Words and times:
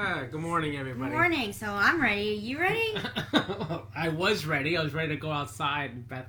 Ah, 0.00 0.22
good 0.30 0.40
morning, 0.40 0.76
everybody. 0.76 1.10
morning. 1.10 1.52
So 1.52 1.66
I'm 1.66 2.00
ready. 2.00 2.38
You 2.40 2.60
ready? 2.60 2.94
I 3.96 4.10
was 4.10 4.46
ready. 4.46 4.76
I 4.76 4.82
was 4.84 4.94
ready 4.94 5.08
to 5.08 5.16
go 5.16 5.32
outside, 5.32 5.90
and 5.90 6.08
Beth 6.08 6.28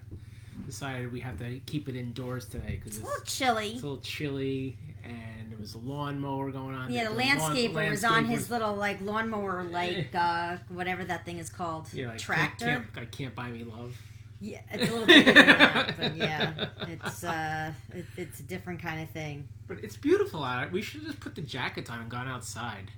decided 0.65 1.11
we 1.13 1.19
have 1.19 1.37
to 1.37 1.59
keep 1.67 1.87
it 1.87 1.95
indoors 1.95 2.47
today 2.47 2.79
because 2.81 2.97
It's 2.97 3.05
a 3.05 3.07
little 3.07 3.23
chilly. 3.25 3.69
it's 3.73 3.83
a 3.83 3.85
little 3.85 4.01
chilly, 4.01 4.75
and 5.03 5.51
there 5.51 5.59
was 5.59 5.75
a 5.75 5.77
lawnmower 5.77 6.49
going 6.49 6.73
on. 6.73 6.91
Yeah, 6.91 7.09
the 7.09 7.11
lawn- 7.11 7.37
landscaper 7.37 7.91
was 7.91 8.03
on 8.03 8.25
his 8.25 8.49
little 8.49 8.73
like 8.73 9.01
lawnmower, 9.01 9.63
like 9.71 10.15
uh, 10.15 10.57
whatever 10.69 11.03
that 11.03 11.23
thing 11.25 11.37
is 11.37 11.51
called, 11.51 11.93
yeah, 11.93 12.07
like, 12.07 12.17
tractor. 12.17 12.65
Can't, 12.65 12.93
can't, 12.95 13.05
I 13.07 13.09
can't 13.11 13.35
buy 13.35 13.49
me 13.49 13.65
love. 13.65 13.95
Yeah, 14.41 14.61
it's 14.71 14.89
a 14.89 14.95
little 14.95 15.05
than 15.05 15.35
that, 15.35 15.95
but 15.95 16.15
yeah, 16.15 16.65
it's 16.87 17.23
uh, 17.23 17.71
it, 17.93 18.05
it's 18.17 18.39
a 18.39 18.43
different 18.43 18.81
kind 18.81 19.03
of 19.03 19.11
thing. 19.11 19.47
But 19.67 19.83
it's 19.83 19.95
beautiful 19.95 20.43
out. 20.43 20.71
We 20.71 20.81
should 20.81 21.01
have 21.01 21.09
just 21.09 21.19
put 21.19 21.35
the 21.35 21.41
jackets 21.43 21.91
on 21.91 21.99
and 21.99 22.09
gone 22.09 22.27
outside. 22.27 22.89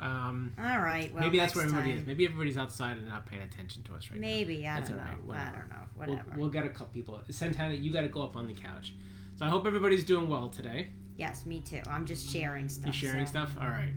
Um, 0.00 0.52
All 0.58 0.78
right, 0.80 1.12
well, 1.12 1.22
maybe 1.22 1.38
that's 1.38 1.54
where 1.54 1.64
everybody 1.64 1.90
time. 1.90 2.00
is. 2.00 2.06
Maybe 2.06 2.24
everybody's 2.24 2.56
outside 2.56 2.96
and 2.96 3.06
not 3.08 3.26
paying 3.26 3.42
attention 3.42 3.82
to 3.84 3.94
us 3.94 4.10
right 4.10 4.18
now. 4.20 4.26
Maybe 4.26 4.66
I 4.66 4.76
That's 4.76 4.88
don't 4.88 4.98
know. 4.98 5.04
right, 5.26 5.38
I 5.38 5.50
don't 5.52 5.68
know. 5.68 5.76
We'll, 5.96 6.08
Whatever. 6.08 6.30
we'll 6.36 6.48
get 6.48 6.64
a 6.64 6.68
couple 6.70 6.86
people. 6.94 7.20
Santana, 7.30 7.74
you 7.74 7.92
got 7.92 8.00
to 8.00 8.08
go 8.08 8.22
up 8.22 8.36
on 8.36 8.46
the 8.46 8.54
couch. 8.54 8.94
So 9.38 9.44
I 9.44 9.48
hope 9.50 9.66
everybody's 9.66 10.02
doing 10.04 10.28
well 10.30 10.48
today. 10.48 10.88
yes, 11.18 11.44
me 11.44 11.60
too. 11.60 11.82
I'm 11.88 12.06
just 12.06 12.30
sharing 12.30 12.68
stuff. 12.70 12.86
You 12.86 12.92
sharing 12.92 13.26
so- 13.26 13.30
stuff? 13.32 13.50
All 13.60 13.68
right. 13.68 13.92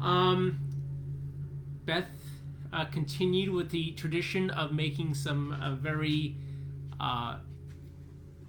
Um, 0.00 0.58
Beth 1.84 2.04
uh, 2.72 2.84
continued 2.86 3.50
with 3.50 3.70
the 3.70 3.92
tradition 3.92 4.50
of 4.50 4.72
making 4.72 5.14
some 5.14 5.52
uh, 5.60 5.74
very 5.74 6.36
uh, 7.00 7.38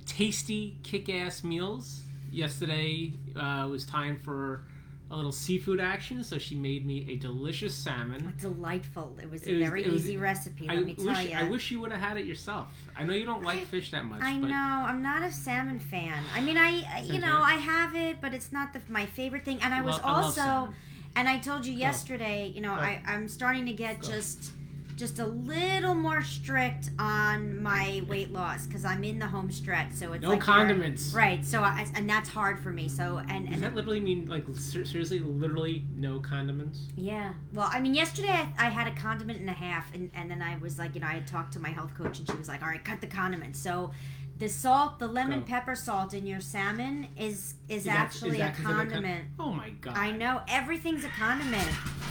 tasty, 0.06 0.78
kick-ass 0.84 1.44
meals. 1.44 2.02
Yesterday 2.32 3.14
uh, 3.36 3.68
was 3.70 3.86
time 3.86 4.20
for 4.24 4.64
a 5.10 5.16
little 5.16 5.32
seafood 5.32 5.80
action, 5.80 6.24
so 6.24 6.38
she 6.38 6.54
made 6.56 6.86
me 6.86 7.06
a 7.10 7.16
delicious 7.16 7.74
salmon. 7.74 8.34
Delightful. 8.42 9.18
It 9.22 9.32
was 9.32 9.42
a 9.44 9.50
It 9.52 9.54
was- 9.60 9.70
very 9.70 9.84
it 9.86 9.92
was- 9.92 10.04
easy 10.04 10.18
recipe. 10.18 10.68
Let 10.68 10.78
I 10.78 10.82
me 10.82 10.94
tell 10.96 11.06
wish 11.06 11.30
you. 11.30 11.36
I 11.38 11.44
wish 11.44 11.72
you 11.72 11.80
would 11.80 11.92
have 11.92 12.02
had 12.02 12.18
it 12.18 12.26
yourself. 12.26 12.68
I 12.98 13.04
know 13.06 13.14
you 13.14 13.26
don't 13.26 13.44
like 13.44 13.60
I- 13.62 13.66
fish 13.66 13.92
that 13.92 14.04
much, 14.06 14.22
I 14.22 14.38
but 14.38 14.50
know. 14.50 14.56
I'm 14.88 15.02
not 15.02 15.24
a 15.24 15.32
salmon 15.32 15.80
fan. 15.80 16.22
I 16.36 16.42
mean, 16.42 16.58
I 16.58 16.84
I- 16.94 17.02
you 17.04 17.20
know. 17.20 17.42
I 17.42 17.54
have 17.54 17.96
it, 17.96 18.20
but 18.20 18.34
it's 18.34 18.52
not 18.52 18.74
the, 18.74 18.82
my 18.90 19.06
favorite 19.06 19.46
thing. 19.46 19.60
And 19.62 19.74
I 19.74 19.82
was 19.82 19.98
I 20.00 20.12
love 20.12 20.26
also, 20.26 20.42
salmon. 20.42 20.76
and 21.16 21.30
I 21.30 21.38
told 21.40 21.66
you 21.66 21.74
yesterday, 21.74 22.52
you 22.54 22.60
know. 22.62 22.74
I 22.74 23.02
I'm 23.06 23.30
starting 23.30 23.66
to 23.68 23.74
get 23.74 24.02
Go. 24.02 24.10
just 24.10 24.52
just 24.98 25.20
a 25.20 25.26
little 25.26 25.94
more 25.94 26.24
strict 26.24 26.90
on 26.98 27.62
my 27.62 28.02
weight 28.10 28.34
loss 28.34 28.66
because 28.66 28.84
I'm 28.84 29.04
in 29.04 29.20
the 29.20 29.28
home 29.28 29.52
stretch. 29.52 29.94
So 29.94 30.14
it's 30.14 30.24
no 30.24 30.32
like 30.32 30.42
condiments. 30.42 31.14
Right. 31.14 31.46
So 31.46 31.62
I, 31.62 31.86
and 31.96 32.10
that's 32.10 32.28
hard 32.28 32.60
for 32.60 32.72
me. 32.72 32.90
So 32.90 33.22
and 33.30 33.50
Does 33.50 33.62
that 33.62 33.76
literally 33.76 34.00
mean 34.00 34.26
like 34.28 34.44
seriously, 34.56 35.20
literally 35.20 35.86
no 35.96 36.20
condiments? 36.20 36.80
yeah. 36.96 37.34
Well, 37.54 37.70
I 37.72 37.80
mean, 37.80 37.94
yesterday 37.94 38.30
I, 38.30 38.50
I 38.58 38.70
had 38.70 38.88
a 38.88 38.96
condiment 38.96 39.40
and 39.40 39.50
a 39.50 39.54
half, 39.54 39.94
and, 39.94 40.10
and 40.16 40.30
then 40.30 40.42
I 40.42 40.58
was 40.58 40.80
like, 40.80 40.96
you 40.96 41.02
know, 41.02 41.08
I 41.08 41.14
had 41.14 41.28
talked 41.28 41.54
to 41.54 41.60
my 41.60 41.70
health 41.70 41.96
coach, 41.96 42.20
and 42.20 42.28
she 42.28 42.36
was 42.36 42.48
like, 42.48 42.64
all 42.64 42.70
right, 42.70 42.84
cut 42.84 43.00
the 43.00 43.08
condiments. 43.08 43.60
So 43.60 43.92
the 44.40 44.48
salt, 44.50 45.00
the 45.00 45.08
lemon 45.08 45.40
Go. 45.42 45.46
pepper 45.48 45.76
salt 45.76 46.14
in 46.14 46.26
your 46.28 46.40
salmon 46.42 47.08
is 47.18 47.56
is, 47.68 47.80
Is 47.80 47.84
that- 47.86 47.96
actually 47.98 48.32
is 48.32 48.38
that 48.38 48.54
a 48.54 48.56
considered 48.56 48.76
con- 48.78 48.90
condiment. 48.90 49.26
Oh 49.40 49.52
my 49.52 49.70
god! 49.82 49.98
I 49.98 50.12
know 50.12 50.42
everything's 50.48 51.04
a 51.06 51.10
condiment. 51.10 51.64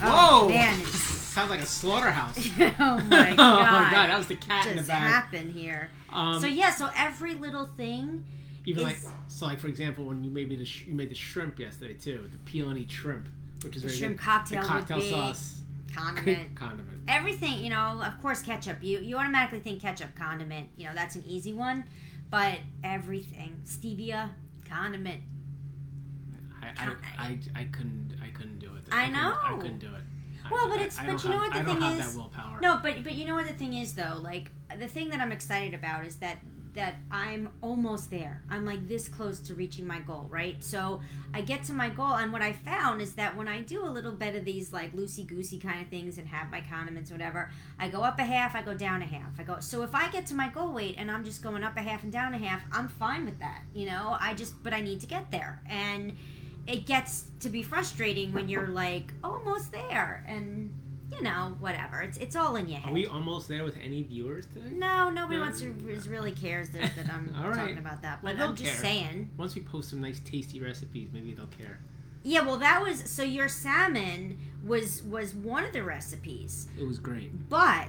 Whoa! 0.03 0.11
Oh 0.45 0.49
man, 0.49 0.85
Sounds 0.85 1.51
like 1.51 1.61
a 1.61 1.67
slaughterhouse. 1.67 2.37
oh 2.61 2.99
my 3.09 3.35
god, 3.35 3.39
oh 3.39 3.63
my 3.63 3.89
god, 3.91 4.09
that 4.11 4.19
was 4.19 4.27
the 4.27 4.37
cat 4.37 4.67
in 4.67 4.73
the 4.73 4.77
just 4.79 4.89
bag. 4.89 5.03
happened 5.03 5.53
here. 5.53 5.91
Um, 6.13 6.41
so 6.41 6.47
yeah, 6.47 6.71
so 6.71 6.89
every 6.97 7.35
little 7.35 7.67
thing. 7.77 8.25
even 8.65 8.83
like 8.85 8.97
is- 8.97 9.09
so, 9.29 9.47
like 9.47 9.59
for 9.61 9.69
example, 9.69 10.05
when 10.07 10.25
you 10.25 10.31
made 10.31 10.49
me 10.49 10.57
the 10.57 10.65
sh- 10.65 10.85
you 10.87 10.95
made 10.95 11.11
the 11.11 11.15
shrimp 11.15 11.59
yesterday 11.59 11.95
too, 11.95 12.29
the 12.33 12.59
eat 12.79 12.91
shrimp, 12.91 13.29
which 13.63 13.77
is 13.77 13.83
The 13.83 13.89
very 13.89 13.99
shrimp 13.99 14.17
good. 14.17 14.23
cocktail, 14.25 14.63
the 14.63 14.69
cocktail 14.69 14.97
would 14.97 15.03
be 15.05 15.11
sauce, 15.11 15.61
condiment. 15.95 16.55
condiment. 16.55 16.89
everything 17.09 17.59
you 17.63 17.71
know 17.71 18.03
of 18.05 18.21
course 18.21 18.43
ketchup 18.43 18.79
you 18.83 18.99
you 18.99 19.17
automatically 19.17 19.61
think 19.61 19.81
ketchup 19.81 20.09
condiment 20.17 20.69
you 20.77 20.85
know 20.87 20.93
that's 20.95 21.15
an 21.17 21.25
easy 21.27 21.53
one 21.53 21.85
but 22.31 22.59
everything 22.85 23.61
stevia 23.65 24.31
condiment 24.69 25.23
I, 26.63 26.67
I, 26.69 26.93
I, 27.19 27.39
I 27.61 27.65
couldn't 27.65 28.17
I 28.23 28.29
couldn't 28.37 28.59
do 28.59 28.67
it. 28.75 28.83
I 28.91 29.07
couldn't- 29.07 29.17
I 29.23 29.57
couldn't 29.61 29.79
do 29.79 29.87
it. 29.95 30.03
I- 30.45 30.51
Well, 30.53 30.69
but 30.69 30.77
it's- 30.81 30.99
I 30.99 31.07
but 31.07 31.23
you 31.23 31.31
know 31.31 31.39
have- 31.39 31.55
what 31.55 31.65
the 31.67 31.73
I 31.73 31.75
thing 31.91 31.99
is? 32.01 32.07
that 32.13 32.17
willpower. 32.19 32.61
no 32.61 32.79
but 32.83 33.03
but 33.05 33.13
you 33.15 33.25
know 33.27 33.35
what 33.35 33.47
the 33.47 33.53
thing 33.55 33.75
is 33.75 33.95
though 33.95 34.19
like 34.23 34.51
the 34.79 34.89
thing 34.89 35.09
that 35.11 35.21
i'm 35.21 35.33
excited 35.33 35.75
about 35.75 36.05
is 36.05 36.17
that 36.17 36.39
that 36.77 36.95
i'm 37.11 37.49
almost 37.63 38.11
there. 38.11 38.43
I'm 38.51 38.65
like 38.65 38.87
this 38.87 39.09
close 39.09 39.41
to 39.41 39.55
reaching 39.55 39.87
my 39.87 40.01
goal 40.01 40.27
right? 40.31 40.63
So 40.63 41.01
i 41.35 41.41
get 41.41 41.65
to 41.65 41.73
my 41.73 41.89
goal 41.89 42.15
and 42.15 42.33
what 42.33 42.43
i 42.43 42.53
found 42.53 43.03
is 43.03 43.15
that 43.15 43.37
when 43.37 43.49
i 43.49 43.61
do 43.61 43.85
a 43.85 43.91
little 43.91 44.13
bit 44.13 44.37
of 44.37 44.45
these 44.45 44.73
like 44.73 44.95
loosey 44.95 45.27
goosey 45.27 45.59
kind 45.59 45.83
of 45.83 45.89
things 45.89 46.19
and 46.19 46.29
have 46.29 46.51
my 46.51 46.61
condiments 46.61 47.11
whatever 47.11 47.51
i 47.79 47.89
go 47.89 48.03
up 48.03 48.19
a 48.19 48.25
half 48.25 48.55
i 48.55 48.63
go 48.63 48.75
down 48.75 49.03
a 49.03 49.07
half. 49.07 49.39
I 49.39 49.43
go 49.43 49.57
so 49.61 49.83
if 49.83 49.95
i 49.95 50.09
get 50.11 50.27
to 50.27 50.35
my 50.35 50.49
goal 50.49 50.73
weight 50.73 50.95
and 50.99 51.11
i'm 51.11 51.25
just 51.25 51.43
going 51.43 51.65
up 51.65 51.77
a 51.77 51.83
half 51.83 52.05
and 52.05 52.13
down 52.13 52.35
a 52.35 52.39
half 52.39 52.63
i'm 52.73 52.89
fine 52.89 53.25
with 53.25 53.39
that 53.41 53.63
you 53.75 53.87
know? 53.87 54.17
I 54.21 54.35
just 54.35 54.63
but 54.63 54.73
i 54.73 54.81
need 54.81 55.01
to 55.01 55.07
get 55.07 55.31
there. 55.31 55.61
And 55.69 56.17
it 56.67 56.87
gets 56.87 57.27
to 57.41 57.49
be 57.49 57.63
frustrating 57.63 58.33
when 58.33 58.49
you're 58.49 58.69
like 58.69 59.13
almost 59.23 59.71
there. 59.73 60.25
And 60.27 60.75
you 61.13 61.23
know 61.23 61.55
whatever 61.61 62.01
it's 62.03 62.19
it's 62.19 62.35
all 62.35 62.57
in 62.57 62.69
your 62.69 62.81
head 62.81 62.91
Are 62.91 62.93
we 62.93 63.07
almost 63.07 63.49
there 63.49 63.63
with 63.65 63.77
any 63.83 64.03
viewers 64.03 64.47
today? 64.47 64.71
no, 64.75 65.09
nobody 65.11 65.37
No. 65.39 65.43
wants 65.45 65.61
to 65.61 65.71
really 66.09 66.33
cares 66.33 66.69
that, 66.71 66.97
that 66.97 67.09
I'm 67.13 67.35
All 67.39 67.49
right. 67.51 67.57
talking 67.59 67.79
about 67.79 68.03
that. 68.03 68.21
But 68.23 68.37
they'll 68.39 68.49
I'm 68.49 68.57
just 68.57 68.73
care. 68.73 68.81
saying. 68.83 69.31
Once 69.37 69.55
we 69.55 69.63
post 69.63 69.91
some 69.91 70.01
nice 70.01 70.21
tasty 70.21 70.59
recipes, 70.61 71.09
maybe 71.13 71.33
they'll 71.33 71.47
care. 71.47 71.79
Yeah, 72.25 72.41
well, 72.41 72.57
that 72.57 72.83
was 72.83 73.09
so 73.09 73.23
your 73.23 73.49
salmon 73.49 74.37
was 74.65 75.03
was 75.05 75.33
one 75.35 75.65
of 75.65 75.73
the 75.73 75.83
recipes, 75.85 76.67
It 76.79 76.85
was 76.85 76.99
great. 76.99 77.49
but 77.49 77.89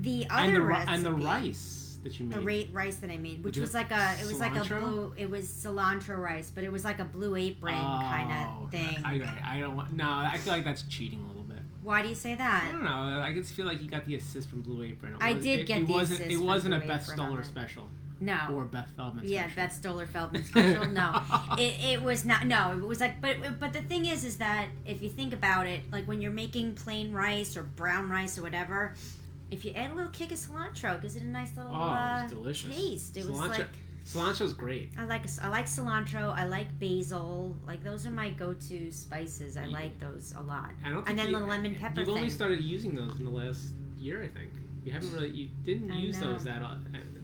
the 0.00 0.26
other 0.30 0.42
and 0.44 0.56
the 0.56 0.60
recipe 0.62 0.92
and 0.94 1.04
the 1.04 1.12
rice 1.12 1.98
that 2.04 2.18
you 2.18 2.26
made. 2.26 2.38
the 2.38 2.68
rice 2.72 2.96
that 2.96 3.10
I 3.10 3.18
made, 3.18 3.44
which 3.44 3.56
you 3.56 3.62
was 3.62 3.74
like 3.74 3.90
a 3.90 4.14
it 4.20 4.26
was 4.26 4.38
like 4.40 4.56
a 4.56 4.64
blue 4.64 5.12
it 5.18 5.28
was 5.28 5.46
cilantro 5.48 6.16
rice, 6.16 6.50
but 6.54 6.64
it 6.64 6.72
was 6.72 6.82
like 6.84 6.98
a 7.00 7.04
blue 7.04 7.36
apron 7.36 7.74
kind 7.74 8.30
Oh, 8.32 8.64
of 8.64 8.70
thing. 8.70 8.96
I, 9.04 9.16
I, 9.16 9.56
I 9.56 9.60
don't 9.60 9.76
want. 9.76 9.92
No, 9.92 10.08
I 10.08 10.38
feel 10.38 10.54
like 10.54 10.64
that's 10.64 10.82
cheating 10.84 11.18
a 11.18 11.22
little 11.26 11.34
bit. 11.34 11.37
Why 11.82 12.02
do 12.02 12.08
you 12.08 12.14
say 12.14 12.34
that? 12.34 12.64
I 12.68 12.72
don't 12.72 12.84
know. 12.84 13.20
I 13.22 13.32
just 13.32 13.54
feel 13.54 13.66
like 13.66 13.80
you 13.82 13.88
got 13.88 14.04
the 14.04 14.16
assist 14.16 14.50
from 14.50 14.62
Blue 14.62 14.82
Apron. 14.84 15.14
It 15.14 15.18
I 15.20 15.32
was- 15.34 15.42
did 15.44 15.60
it, 15.60 15.66
get 15.66 15.78
it 15.82 15.86
the 15.86 15.92
wasn't, 15.92 16.20
assist 16.20 16.32
It 16.40 16.44
wasn't 16.44 16.74
a 16.74 16.80
Beth 16.80 17.04
Stoller 17.06 17.44
special 17.44 17.88
No. 18.20 18.38
or 18.52 18.64
Beth 18.64 18.90
Feldman 18.96 19.24
Yeah, 19.26 19.42
special. 19.42 19.56
Beth 19.56 19.72
Stoller 19.74 20.06
Feldman 20.06 20.44
special. 20.50 20.86
No, 20.88 21.22
it, 21.58 21.74
it 21.84 22.02
was 22.02 22.24
not. 22.24 22.46
No, 22.46 22.72
it 22.72 22.84
was 22.86 23.00
like, 23.00 23.20
but 23.20 23.58
but 23.60 23.72
the 23.72 23.82
thing 23.82 24.06
is, 24.06 24.24
is 24.24 24.36
that 24.38 24.66
if 24.86 25.02
you 25.02 25.08
think 25.08 25.32
about 25.32 25.66
it, 25.66 25.82
like 25.92 26.06
when 26.08 26.20
you're 26.20 26.32
making 26.32 26.74
plain 26.74 27.12
rice 27.12 27.56
or 27.56 27.62
brown 27.62 28.08
rice 28.10 28.36
or 28.38 28.42
whatever, 28.42 28.94
if 29.50 29.64
you 29.64 29.72
add 29.72 29.92
a 29.92 29.94
little 29.94 30.10
kick 30.10 30.32
of 30.32 30.38
cilantro, 30.38 31.00
gives 31.00 31.16
it 31.16 31.22
a 31.22 31.26
nice 31.26 31.56
little 31.56 31.72
Oh, 31.74 31.78
uh, 31.80 32.26
delicious. 32.28 32.74
taste. 32.74 33.16
It 33.16 33.24
was 33.26 33.38
like 33.38 33.66
Cilantro's 34.08 34.54
great. 34.54 34.90
I 34.98 35.04
like 35.04 35.24
I 35.42 35.48
like 35.48 35.66
cilantro. 35.66 36.32
I 36.34 36.46
like 36.46 36.66
basil. 36.78 37.54
Like 37.66 37.84
those 37.84 38.06
are 38.06 38.10
my 38.10 38.30
go-to 38.30 38.90
spices. 38.90 39.56
I 39.58 39.66
You- 39.66 39.72
like 39.72 39.98
those 40.00 40.32
a 40.36 40.42
lot. 40.42 40.70
I 40.84 40.88
don't. 40.90 41.06
And 41.08 41.18
then 41.18 41.28
you, 41.30 41.38
the 41.38 41.44
lemon 41.44 41.74
pepper 41.74 42.00
You've 42.00 42.08
only 42.08 42.30
started 42.30 42.62
using 42.62 42.94
those 42.94 43.18
in 43.18 43.24
the 43.26 43.30
last 43.30 43.72
year, 43.98 44.22
I 44.22 44.28
think. 44.28 44.50
You 44.84 44.92
haven't 44.92 45.12
really. 45.12 45.28
You 45.30 45.48
didn't 45.64 45.90
I 45.90 45.96
use 45.98 46.18
know. 46.20 46.32
those 46.32 46.44
that. 46.44 46.62
uh, 46.62 46.76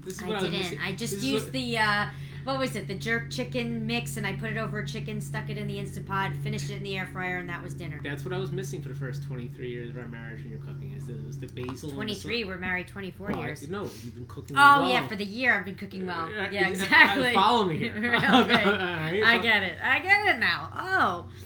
This 0.04 0.16
is 0.16 0.22
what 0.22 0.32
I, 0.32 0.34
was 0.34 0.44
didn't. 0.44 0.58
missing. 0.58 0.78
I 0.84 0.92
just 0.94 1.22
used 1.22 1.44
what- 1.46 1.52
the 1.54 1.78
uh, 1.78 2.06
what 2.44 2.58
was 2.58 2.76
it? 2.76 2.87
The 2.88 2.94
jerk 2.94 3.31
chicken 3.31 3.87
mix, 3.87 4.17
and 4.17 4.26
I 4.26 4.35
put 4.35 4.50
it 4.50 4.56
over 4.58 4.79
a 4.81 4.87
chicken, 4.87 5.20
stuck 5.20 5.50
it 5.50 5.58
in 5.58 5.67
the 5.67 5.79
instant 5.79 6.06
pot, 6.06 6.32
finished 6.43 6.70
it 6.70 6.76
in 6.76 6.82
the 6.82 6.96
air 6.96 7.06
fryer, 7.06 7.38
and 7.38 7.49
that 7.49 7.62
was 7.62 7.75
dinner. 7.75 8.00
That's 8.05 8.25
what 8.25 8.32
I 8.35 8.38
was 8.38 8.52
missing 8.52 8.82
for 8.82 8.91
the 8.91 8.94
first 8.94 9.25
23 9.25 9.69
years 9.70 9.91
of 9.91 9.96
our 9.99 10.06
marriage 10.08 10.43
when 10.43 10.50
you're 10.50 10.61
cooking. 10.61 10.93
Is 10.96 11.06
the, 11.06 11.14
was 11.26 11.38
the 11.38 11.46
basil. 11.49 11.64
and 11.67 11.93
the 11.93 11.94
Twenty 11.96 12.14
three. 12.14 12.44
We're 12.44 12.56
married 12.58 12.88
twenty 12.88 13.11
four 13.11 13.31
Oh, 13.32 13.41
I- 13.41 13.46
years. 13.46 13.69
no, 13.69 13.82
you've 13.82 14.14
been 14.14 14.26
cooking. 14.26 14.56
Oh 14.56 14.82
well. 14.82 14.88
yeah, 14.91 15.06
for 15.08 15.17
the 15.17 15.25
year 15.25 15.55
I've 15.58 15.64
been 15.64 15.75
cooking 15.75 16.06
well. 16.06 16.25
Uh, 16.26 16.49
Yeah, 16.50 16.67
uh, 16.67 16.70
exactly. 16.70 17.32
Follow 17.35 17.64
me 17.64 17.76
here. 17.79 17.94
okay. 17.96 18.23
I 19.25 19.38
get 19.43 19.62
it. 19.62 19.79
I 19.82 19.99
get 20.00 20.35
it 20.37 20.38
now. 20.38 20.70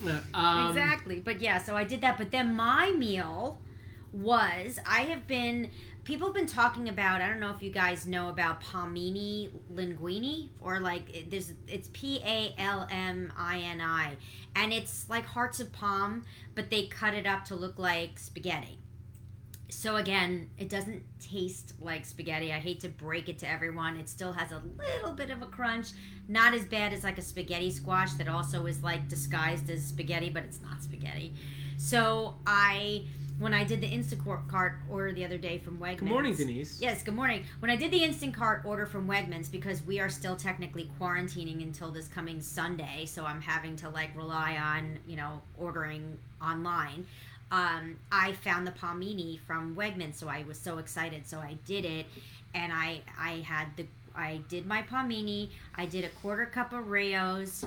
Oh, 0.04 0.10
Um, 0.34 0.68
exactly. 0.70 1.20
But 1.20 1.40
yeah, 1.40 1.58
so 1.58 1.76
I 1.76 1.84
did 1.84 2.00
that. 2.02 2.18
But 2.18 2.30
then 2.30 2.54
my 2.54 2.90
meal 2.92 3.58
was 4.12 4.78
I 4.86 5.00
have 5.02 5.26
been 5.26 5.70
people 6.08 6.28
have 6.28 6.34
been 6.34 6.46
talking 6.46 6.88
about. 6.88 7.20
I 7.20 7.28
don't 7.28 7.38
know 7.38 7.50
if 7.50 7.62
you 7.62 7.70
guys 7.70 8.06
know 8.06 8.30
about 8.30 8.62
palmini 8.62 9.50
linguini 9.70 10.48
or 10.58 10.80
like 10.80 11.26
there's 11.28 11.52
it's 11.66 11.90
P 11.92 12.22
A 12.24 12.54
L 12.56 12.88
M 12.90 13.30
I 13.36 13.58
N 13.58 13.82
I, 13.82 14.16
and 14.56 14.72
it's 14.72 15.04
like 15.10 15.26
hearts 15.26 15.60
of 15.60 15.70
palm, 15.70 16.24
but 16.54 16.70
they 16.70 16.86
cut 16.86 17.12
it 17.12 17.26
up 17.26 17.44
to 17.46 17.54
look 17.54 17.78
like 17.78 18.18
spaghetti. 18.18 18.78
so 19.70 19.96
again, 19.96 20.48
it 20.56 20.70
doesn't 20.70 21.02
taste 21.20 21.74
like 21.78 22.06
spaghetti. 22.06 22.52
I 22.54 22.58
hate 22.58 22.80
to 22.80 22.88
break 22.88 23.28
it 23.28 23.38
to 23.40 23.48
everyone. 23.48 23.98
It 23.98 24.08
still 24.08 24.32
has 24.32 24.50
a 24.50 24.62
little 24.78 25.12
bit 25.12 25.28
of 25.28 25.42
a 25.42 25.46
crunch. 25.46 25.88
Not 26.26 26.54
as 26.54 26.64
bad 26.64 26.94
as 26.94 27.04
like 27.04 27.18
a 27.18 27.22
spaghetti 27.22 27.70
squash 27.70 28.14
that 28.14 28.28
also 28.28 28.64
is 28.64 28.82
like 28.82 29.08
disguised 29.08 29.68
as 29.68 29.84
spaghetti, 29.84 30.30
but 30.30 30.44
it's 30.44 30.62
not 30.62 30.82
spaghetti. 30.82 31.34
So 31.76 32.36
I 32.46 33.04
when 33.38 33.54
I 33.54 33.64
did 33.64 33.80
the 33.80 33.90
Instacart 33.90 34.48
cart 34.48 34.74
order 34.90 35.12
the 35.12 35.24
other 35.24 35.38
day 35.38 35.58
from 35.58 35.78
Wegmans. 35.78 35.98
Good 35.98 36.08
morning, 36.08 36.34
Denise. 36.34 36.78
Yes, 36.80 37.02
good 37.02 37.14
morning. 37.14 37.44
When 37.60 37.70
I 37.70 37.76
did 37.76 37.90
the 37.90 38.00
Instacart 38.00 38.64
order 38.64 38.84
from 38.84 39.06
Wegmans, 39.06 39.50
because 39.50 39.82
we 39.84 40.00
are 40.00 40.08
still 40.08 40.36
technically 40.36 40.90
quarantining 41.00 41.62
until 41.62 41.90
this 41.90 42.08
coming 42.08 42.40
Sunday, 42.40 43.06
so 43.06 43.24
I'm 43.24 43.40
having 43.40 43.76
to 43.76 43.88
like 43.90 44.16
rely 44.16 44.56
on, 44.56 44.98
you 45.06 45.16
know, 45.16 45.40
ordering 45.56 46.18
online. 46.42 47.06
Um, 47.50 47.96
I 48.12 48.32
found 48.32 48.66
the 48.66 48.72
palmini 48.72 49.40
from 49.46 49.74
Wegmans, 49.74 50.16
so 50.16 50.28
I 50.28 50.44
was 50.46 50.58
so 50.58 50.78
excited. 50.78 51.26
So 51.26 51.38
I 51.38 51.56
did 51.64 51.84
it, 51.84 52.06
and 52.54 52.72
I 52.72 53.02
I 53.18 53.44
had 53.46 53.68
the 53.76 53.86
I 54.14 54.40
did 54.48 54.66
my 54.66 54.82
palmini. 54.82 55.50
I 55.76 55.86
did 55.86 56.04
a 56.04 56.08
quarter 56.08 56.46
cup 56.46 56.72
of 56.72 56.88
Rao's. 56.88 57.64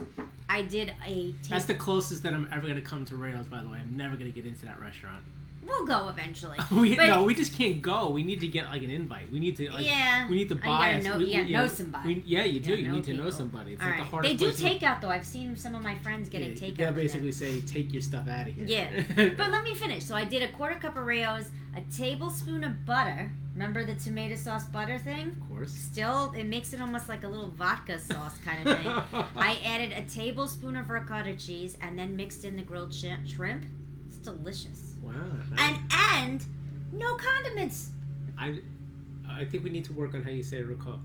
I 0.49 0.63
did 0.63 0.93
a. 1.07 1.33
That's 1.49 1.65
the 1.65 1.73
closest 1.73 2.23
that 2.23 2.33
I'm 2.33 2.49
ever 2.51 2.63
going 2.63 2.75
to 2.75 2.81
come 2.81 3.05
to 3.05 3.15
Rao's. 3.15 3.47
By 3.47 3.63
the 3.63 3.69
way, 3.69 3.79
I'm 3.79 3.95
never 3.95 4.15
going 4.17 4.31
to 4.31 4.35
get 4.35 4.45
into 4.45 4.65
that 4.65 4.79
restaurant. 4.79 5.23
We'll 5.65 5.85
go 5.85 6.09
eventually. 6.09 6.57
we 6.71 6.95
But- 6.95 7.07
no, 7.07 7.23
we 7.23 7.33
just 7.35 7.57
can't 7.57 7.81
go. 7.81 8.09
We 8.09 8.23
need 8.23 8.39
to 8.41 8.47
get 8.47 8.65
like 8.65 8.81
an 8.83 8.89
invite. 8.89 9.31
We 9.31 9.39
need 9.39 9.55
to 9.57 9.69
like 9.71 9.85
yeah. 9.85 10.27
we 10.29 10.35
need 10.35 10.49
to 10.49 10.55
oh, 10.55 10.57
you 10.57 10.63
buy. 10.63 10.99
know- 10.99 11.17
we, 11.17 11.25
you 11.35 11.43
we- 11.43 11.51
know 11.51 11.61
know- 11.61 11.67
somebody. 11.67 12.07
we- 12.15 12.23
yeah, 12.25 12.43
you 12.43 12.59
do. 12.59 12.75
You 12.75 12.87
know 12.87 12.95
need 12.95 13.03
to 13.05 13.13
know 13.13 13.29
somebody. 13.29 13.73
It's 13.73 13.81
All 13.81 13.87
like 13.89 13.99
right. 13.99 14.07
hardest 14.07 14.39
They 14.39 14.45
do 14.45 14.51
takeout 14.51 15.01
though. 15.01 15.09
I've 15.09 15.25
seen 15.25 15.55
some 15.55 15.75
of 15.75 15.83
my 15.83 15.95
friends 15.99 16.29
getting 16.29 16.53
yeah, 16.55 16.55
takeout. 16.69 16.77
They'll 16.77 16.93
basically 16.93 17.31
say, 17.31 17.61
"Take 17.61 17.93
your 17.93 18.01
stuff 18.01 18.27
out 18.27 18.47
of 18.47 18.53
here." 18.55 18.65
Yeah. 18.65 19.03
But 19.37 19.51
let 19.51 19.63
me 19.63 19.73
finish. 19.75 20.03
So 20.03 20.15
I 20.15 20.25
did 20.25 20.41
a 20.43 20.47
quarter 20.49 20.75
cup 20.75 20.97
of 20.97 21.05
Rao's, 21.05 21.49
a 21.75 21.81
tablespoon 21.95 22.63
of 22.63 22.85
butter. 22.85 23.31
Remember 23.53 23.85
the 23.85 23.95
tomato 23.95 24.35
sauce 24.35 24.63
butter 24.65 24.97
thing? 24.97 25.27
of 25.41 25.49
course. 25.49 25.71
Still, 25.73 26.31
it 26.37 26.45
makes 26.45 26.73
it 26.73 26.81
almost 26.81 27.07
like 27.09 27.23
a 27.23 27.27
little 27.27 27.49
vodka 27.49 27.99
sauce 27.99 28.35
kind 28.43 28.67
of 28.67 28.77
thing. 28.79 29.23
I 29.35 29.59
added 29.65 29.91
a 29.91 30.01
tablespoon 30.03 30.75
of 30.77 30.89
ricotta 30.89 31.35
cheese 31.35 31.77
and 31.81 31.97
then 31.99 32.15
mixed 32.15 32.45
in 32.45 32.55
the 32.55 32.61
grilled 32.63 32.93
sh- 32.93 33.05
shrimp. 33.27 33.65
It's 34.07 34.17
delicious. 34.17 34.90
Wow. 35.01 35.13
And 35.57 35.79
and 35.91 36.45
no 36.91 37.15
condiments. 37.15 37.91
I 38.37 38.59
I 39.29 39.45
think 39.45 39.63
we 39.63 39.69
need 39.69 39.85
to 39.85 39.93
work 39.93 40.13
on 40.13 40.23
how 40.23 40.29
you 40.31 40.43
say 40.43 40.61
ricotta. 40.61 40.99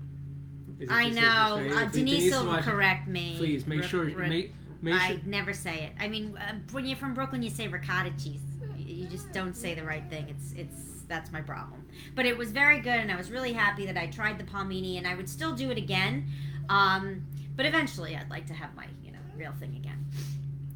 I 0.89 1.09
know. 1.09 1.55
Uh, 1.55 1.57
is 1.59 1.77
it- 1.87 1.91
Denise 1.93 2.31
will 2.33 2.45
watch- 2.45 2.63
correct 2.63 3.07
me. 3.07 3.35
Please 3.37 3.65
make 3.65 3.81
Ri- 3.81 3.87
sure. 3.87 4.05
ri- 4.05 4.29
Make, 4.29 4.53
make 4.81 4.93
I 4.93 5.07
sure. 5.13 5.19
never 5.25 5.51
say 5.53 5.85
it. 5.85 5.93
I 5.99 6.07
mean, 6.07 6.37
uh, 6.37 6.53
when 6.71 6.85
you're 6.85 6.97
from 6.97 7.13
Brooklyn, 7.15 7.41
you 7.41 7.49
say 7.49 7.67
ricotta 7.67 8.11
cheese. 8.21 8.41
You 8.77 9.05
just 9.07 9.31
don't 9.31 9.55
say 9.55 9.73
the 9.73 9.83
right 9.83 10.07
thing. 10.09 10.27
It's 10.29 10.51
it's 10.53 11.03
that's 11.07 11.31
my 11.31 11.41
problem. 11.41 11.83
But 12.15 12.25
it 12.25 12.37
was 12.37 12.51
very 12.51 12.79
good, 12.79 12.99
and 12.99 13.11
I 13.11 13.15
was 13.15 13.31
really 13.31 13.53
happy 13.53 13.85
that 13.87 13.97
I 13.97 14.07
tried 14.07 14.37
the 14.37 14.43
palmini, 14.43 14.97
and 14.97 15.07
I 15.07 15.15
would 15.15 15.29
still 15.29 15.53
do 15.55 15.71
it 15.71 15.77
again. 15.77 16.27
Um, 16.69 17.25
but 17.55 17.65
eventually, 17.65 18.15
I'd 18.15 18.29
like 18.29 18.45
to 18.47 18.53
have 18.53 18.75
my 18.75 18.85
you 19.03 19.11
know 19.11 19.19
real 19.35 19.53
thing 19.59 19.75
again. 19.77 20.05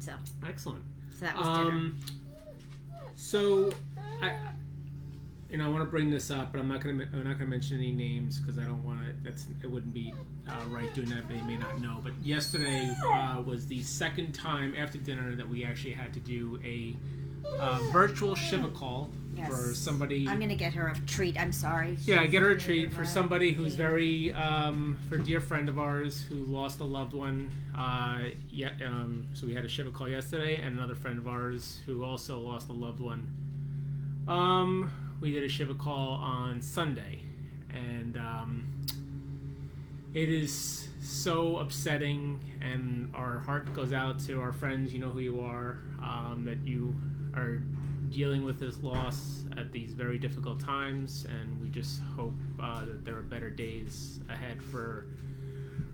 So 0.00 0.12
Excellent. 0.46 0.82
so 1.12 1.26
that 1.26 1.36
was 1.36 1.46
dinner. 1.58 1.92
So, 3.16 3.72
I, 4.20 4.34
you 5.50 5.58
know, 5.58 5.66
I 5.66 5.68
want 5.68 5.84
to 5.84 5.90
bring 5.90 6.10
this 6.10 6.30
up, 6.30 6.52
but 6.52 6.60
I'm 6.60 6.68
not 6.68 6.80
gonna 6.80 7.06
I'm 7.12 7.24
not 7.24 7.38
gonna 7.38 7.50
mention 7.50 7.76
any 7.76 7.92
names 7.92 8.38
because 8.38 8.58
I 8.58 8.64
don't 8.64 8.82
want 8.84 9.00
to. 9.00 9.12
That's 9.22 9.46
it 9.62 9.70
wouldn't 9.70 9.92
be 9.92 10.14
uh, 10.48 10.64
right 10.68 10.92
doing 10.94 11.10
that. 11.10 11.28
They 11.28 11.40
may 11.42 11.56
not 11.56 11.80
know. 11.80 12.00
But 12.02 12.12
yesterday 12.22 12.90
uh, 13.06 13.42
was 13.44 13.66
the 13.66 13.82
second 13.82 14.32
time 14.32 14.74
after 14.76 14.98
dinner 14.98 15.34
that 15.36 15.48
we 15.48 15.64
actually 15.64 15.92
had 15.92 16.12
to 16.14 16.20
do 16.20 16.58
a 16.64 16.96
uh, 17.58 17.78
virtual 17.92 18.34
Shiva 18.34 18.68
call. 18.68 19.10
For 19.46 19.74
somebody. 19.74 20.28
I'm 20.28 20.40
gonna 20.40 20.54
get 20.54 20.74
her 20.74 20.88
a 20.88 20.98
treat. 21.06 21.40
I'm 21.40 21.52
sorry. 21.52 21.96
Yeah, 22.04 22.24
get 22.26 22.42
her 22.42 22.50
a 22.50 22.58
treat 22.58 22.92
for 22.92 23.04
somebody 23.04 23.52
who's 23.52 23.74
very, 23.74 24.32
um, 24.32 24.98
for 25.08 25.16
a 25.16 25.22
dear 25.22 25.40
friend 25.40 25.68
of 25.68 25.78
ours 25.78 26.24
who 26.28 26.36
lost 26.36 26.80
a 26.80 26.84
loved 26.84 27.12
one. 27.12 27.50
Uh, 27.76 28.30
yeah, 28.50 28.70
um, 28.84 29.26
so 29.34 29.46
we 29.46 29.54
had 29.54 29.64
a 29.64 29.68
Shiva 29.68 29.90
call 29.90 30.08
yesterday, 30.08 30.56
and 30.56 30.78
another 30.78 30.94
friend 30.94 31.18
of 31.18 31.26
ours 31.26 31.80
who 31.86 32.04
also 32.04 32.38
lost 32.38 32.68
a 32.68 32.72
loved 32.72 33.00
one. 33.00 33.26
Um, 34.28 34.90
we 35.20 35.32
did 35.32 35.42
a 35.44 35.48
Shiva 35.48 35.74
call 35.74 36.14
on 36.14 36.60
Sunday, 36.60 37.20
and 37.70 38.16
um, 38.16 38.66
it 40.14 40.28
is 40.28 40.88
so 41.00 41.56
upsetting, 41.56 42.40
and 42.60 43.10
our 43.14 43.38
heart 43.40 43.72
goes 43.74 43.92
out 43.92 44.20
to 44.26 44.40
our 44.40 44.52
friends. 44.52 44.92
You 44.92 45.00
know 45.00 45.10
who 45.10 45.20
you 45.20 45.40
are. 45.40 45.78
Um, 46.02 46.44
that 46.46 46.58
you 46.66 46.94
are 47.34 47.62
dealing 48.12 48.44
with 48.44 48.60
this 48.60 48.82
loss 48.82 49.44
at 49.56 49.72
these 49.72 49.92
very 49.92 50.18
difficult 50.18 50.60
times, 50.60 51.26
and 51.28 51.60
we 51.60 51.68
just 51.68 52.00
hope 52.16 52.34
uh, 52.60 52.84
that 52.84 53.04
there 53.04 53.16
are 53.16 53.22
better 53.22 53.50
days 53.50 54.20
ahead 54.28 54.62
for 54.62 55.06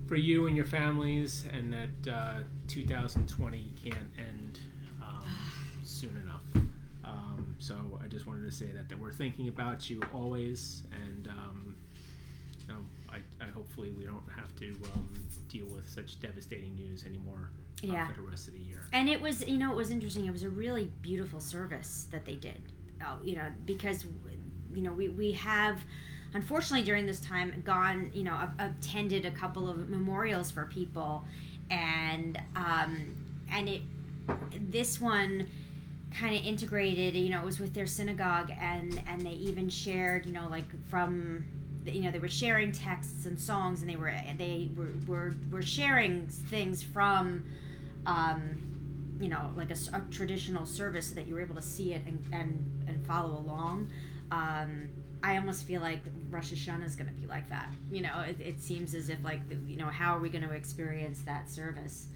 for 0.06 0.16
you 0.16 0.46
and 0.46 0.56
your 0.56 0.64
families, 0.64 1.44
and 1.52 1.72
that 1.72 2.12
uh, 2.12 2.38
2020 2.66 3.72
can't 3.84 3.96
end 4.18 4.60
um, 5.02 5.24
soon 5.84 6.16
enough. 6.24 6.66
Um, 7.04 7.54
so 7.58 7.74
I 8.02 8.08
just 8.08 8.26
wanted 8.26 8.50
to 8.50 8.56
say 8.56 8.66
that 8.66 8.88
that 8.88 8.98
we're 8.98 9.12
thinking 9.12 9.48
about 9.48 9.88
you 9.88 10.00
always, 10.12 10.82
and 10.92 11.28
um, 11.28 11.76
you 12.60 12.74
know, 12.74 12.80
I, 13.12 13.18
I 13.44 13.48
hopefully 13.48 13.90
we 13.96 14.04
don't 14.04 14.22
have 14.36 14.54
to 14.60 14.68
um, 14.94 15.08
deal 15.48 15.66
with 15.66 15.88
such 15.88 16.20
devastating 16.20 16.74
news 16.76 17.04
anymore 17.04 17.50
uh, 17.84 17.86
Yeah. 17.92 18.06
for 18.08 18.14
the 18.20 18.28
rest 18.28 18.48
of 18.48 18.54
the 18.54 18.60
year. 18.60 18.86
And 18.92 19.08
it 19.08 19.20
was, 19.20 19.46
you 19.46 19.56
know, 19.58 19.70
it 19.72 19.76
was 19.76 19.90
interesting. 19.90 20.26
It 20.26 20.32
was 20.32 20.42
a 20.42 20.50
really 20.50 20.90
beautiful 21.02 21.40
service 21.40 22.06
that 22.10 22.24
they 22.24 22.34
did. 22.34 22.60
Oh, 23.02 23.18
you 23.24 23.36
know, 23.36 23.46
because, 23.64 24.04
you 24.74 24.82
know, 24.82 24.92
we, 24.92 25.08
we 25.08 25.32
have, 25.32 25.80
unfortunately, 26.34 26.84
during 26.84 27.06
this 27.06 27.20
time, 27.20 27.62
gone, 27.64 28.10
you 28.12 28.24
know, 28.24 28.48
attended 28.58 29.24
a 29.24 29.30
couple 29.30 29.68
of 29.70 29.88
memorials 29.88 30.50
for 30.50 30.64
people, 30.66 31.24
and 31.70 32.40
um, 32.56 33.14
and 33.52 33.68
it, 33.68 33.82
this 34.70 35.00
one, 35.00 35.48
kind 36.12 36.34
of 36.36 36.44
integrated. 36.44 37.14
You 37.14 37.30
know, 37.30 37.38
it 37.40 37.44
was 37.44 37.60
with 37.60 37.72
their 37.72 37.86
synagogue, 37.86 38.50
and 38.60 39.00
and 39.06 39.20
they 39.22 39.30
even 39.32 39.68
shared, 39.68 40.26
you 40.26 40.32
know, 40.32 40.48
like 40.50 40.64
from 40.90 41.44
you 41.92 42.02
know 42.02 42.10
they 42.10 42.18
were 42.18 42.28
sharing 42.28 42.72
texts 42.72 43.26
and 43.26 43.38
songs 43.38 43.80
and 43.80 43.90
they 43.90 43.96
were 43.96 44.12
they 44.36 44.70
were 44.76 44.92
were, 45.06 45.36
were 45.50 45.62
sharing 45.62 46.26
things 46.26 46.82
from 46.82 47.44
um, 48.06 48.68
you 49.20 49.28
know, 49.28 49.50
like 49.56 49.70
a 49.70 50.00
traditional 50.10 50.66
service 50.66 51.08
so 51.08 51.14
that 51.16 51.26
you 51.26 51.34
were 51.34 51.40
able 51.40 51.56
to 51.56 51.62
see 51.62 51.92
it 51.92 52.02
and, 52.06 52.24
and, 52.32 52.84
and 52.86 53.06
follow 53.06 53.38
along. 53.38 53.90
Um, 54.30 54.88
I 55.22 55.36
almost 55.36 55.66
feel 55.66 55.80
like 55.80 56.00
Rosh 56.30 56.52
Hashanah 56.52 56.86
is 56.86 56.94
going 56.94 57.08
to 57.08 57.14
be 57.14 57.26
like 57.26 57.48
that. 57.48 57.68
You 57.90 58.02
know, 58.02 58.20
it, 58.20 58.40
it 58.40 58.60
seems 58.60 58.94
as 58.94 59.08
if 59.08 59.22
like, 59.24 59.40
you 59.66 59.76
know, 59.76 59.86
how 59.86 60.16
are 60.16 60.20
we 60.20 60.28
going 60.28 60.46
to 60.46 60.54
experience 60.54 61.20
that 61.26 61.50
service? 61.50 62.06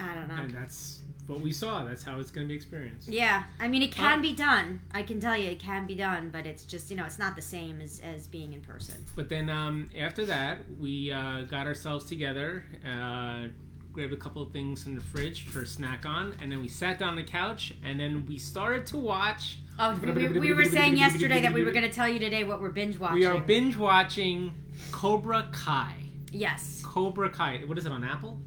I 0.00 0.14
don't 0.14 0.28
know. 0.28 0.42
And 0.42 0.54
that's 0.54 1.00
what 1.28 1.40
we 1.40 1.52
saw. 1.52 1.84
That's 1.84 2.02
how 2.02 2.18
it's 2.18 2.30
going 2.30 2.46
to 2.46 2.48
be 2.48 2.56
experienced. 2.56 3.08
Yeah, 3.08 3.44
I 3.60 3.68
mean, 3.68 3.82
it 3.82 3.92
can 3.92 4.18
Uh, 4.18 4.22
be 4.22 4.32
done. 4.34 4.80
I 4.92 5.02
can 5.02 5.20
tell 5.20 5.36
you, 5.36 5.50
it 5.50 5.60
can 5.60 5.86
be 5.86 5.94
done, 5.94 6.30
but 6.30 6.46
it's 6.46 6.64
just, 6.64 6.90
you 6.90 6.96
know, 6.96 7.04
it's 7.04 7.18
not 7.18 7.36
the 7.36 7.42
same 7.42 7.80
as, 7.80 8.00
as 8.00 8.26
being 8.26 8.52
in 8.54 8.60
person. 8.62 9.04
But 9.14 9.28
then 9.28 9.48
um, 9.50 9.90
after 9.96 10.24
that, 10.26 10.58
we 10.80 11.12
uh, 11.12 11.42
got 11.42 11.66
ourselves 11.66 12.06
together, 12.06 12.64
uh, 12.84 13.48
grabbed 13.92 14.14
a 14.14 14.16
couple 14.16 14.42
of 14.42 14.52
things 14.52 14.82
from 14.82 14.94
the 14.94 15.00
fridge 15.02 15.46
for 15.46 15.62
a 15.62 15.66
snack 15.66 16.06
on, 16.06 16.34
and 16.40 16.50
then 16.50 16.60
we 16.62 16.68
sat 16.68 16.98
down 16.98 17.10
on 17.10 17.16
the 17.16 17.22
couch, 17.22 17.74
and 17.84 18.00
then 18.00 18.24
we 18.26 18.38
started 18.38 18.86
to 18.86 18.96
watch. 18.96 19.58
Oh, 19.78 19.94
we, 20.02 20.10
we, 20.28 20.38
we 20.40 20.52
were 20.54 20.64
saying 20.64 20.96
yesterday 20.96 21.42
that 21.42 21.52
we 21.52 21.62
were 21.62 21.70
going 21.70 21.84
to 21.88 21.92
tell 21.92 22.08
you 22.08 22.18
today 22.18 22.42
what 22.42 22.60
we're 22.60 22.70
binge 22.70 22.98
watching. 22.98 23.18
We 23.18 23.26
are 23.26 23.38
binge 23.38 23.76
watching 23.76 24.52
Cobra 24.90 25.48
Kai. 25.52 25.94
Yes. 26.32 26.80
Cobra 26.84 27.30
Kai. 27.30 27.62
What 27.66 27.78
is 27.78 27.86
it 27.86 27.92
on 27.92 28.02
Apple? 28.02 28.40